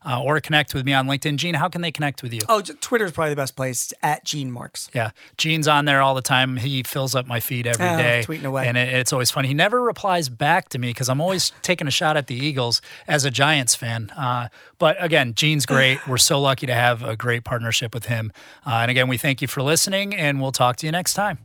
uh, 0.05 0.23
or 0.23 0.41
connect 0.41 0.75
with 0.75 0.85
me 0.85 0.93
on 0.93 1.07
LinkedIn. 1.07 1.37
Gene, 1.37 1.55
how 1.55 1.69
can 1.69 1.81
they 1.81 1.93
connect 1.93 2.23
with 2.23 2.33
you? 2.33 2.41
Oh, 2.49 2.61
Twitter 2.61 3.05
is 3.05 3.13
probably 3.13 3.31
the 3.31 3.37
best 3.37 3.57
place. 3.57 3.85
It's 3.85 3.95
at 4.03 4.25
Gene 4.25 4.51
Marks. 4.51 4.91
Yeah, 4.95 5.11
Gene's 5.37 5.69
on 5.69 5.85
there 5.85 6.03
all 6.03 6.15
the 6.15 6.23
time. 6.23 6.57
He 6.57 6.83
fills 6.83 7.15
up 7.15 7.27
my 7.27 7.41
feed 7.41 7.67
every 7.67 7.87
Ah, 7.87 7.97
day, 7.97 8.23
tweeting 8.27 8.45
away. 8.45 8.67
and 8.67 8.77
it, 8.77 8.89
it's 8.89 9.13
always 9.13 9.31
fun. 9.31 9.45
He 9.45 9.55
never 9.55 9.83
replies 9.83 10.29
back 10.29 10.69
to 10.71 10.79
me 10.79 10.89
because 10.91 11.09
I'm 11.09 11.21
always 11.21 11.53
taking 11.63 11.87
a 11.87 11.91
shot 11.91 12.17
at 12.17 12.27
the 12.27 12.35
Eagles 12.37 12.81
as 13.09 13.25
a 13.25 13.31
Giants 13.31 13.75
fan. 13.75 14.11
Uh, 14.17 14.49
but 14.79 14.97
again, 15.03 15.35
Gene's 15.35 15.67
great. 15.67 15.99
We're 16.09 16.19
so 16.19 16.41
lucky 16.41 16.67
to 16.67 16.75
have 16.75 17.03
a 17.03 17.17
great 17.17 17.45
partnership 17.45 17.95
with 17.95 18.07
him. 18.07 18.33
Uh, 18.67 18.71
and 18.83 18.91
again, 18.91 19.09
we 19.09 19.19
thank 19.19 19.41
you 19.43 19.49
for 19.49 19.63
listening, 19.73 20.15
and 20.15 20.39
we'll 20.39 20.53
talk 20.53 20.77
to 20.77 20.85
you 20.85 20.93
next 20.93 21.15
time. 21.15 21.39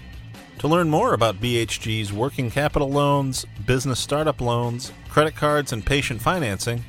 To 0.60 0.68
learn 0.68 0.88
more 0.88 1.12
about 1.12 1.36
BHG's 1.36 2.14
working 2.14 2.50
capital 2.50 2.88
loans, 2.88 3.44
business 3.66 4.00
startup 4.00 4.40
loans, 4.40 4.90
credit 5.10 5.36
cards, 5.36 5.74
and 5.74 5.84
patient 5.84 6.22
financing, 6.22 6.82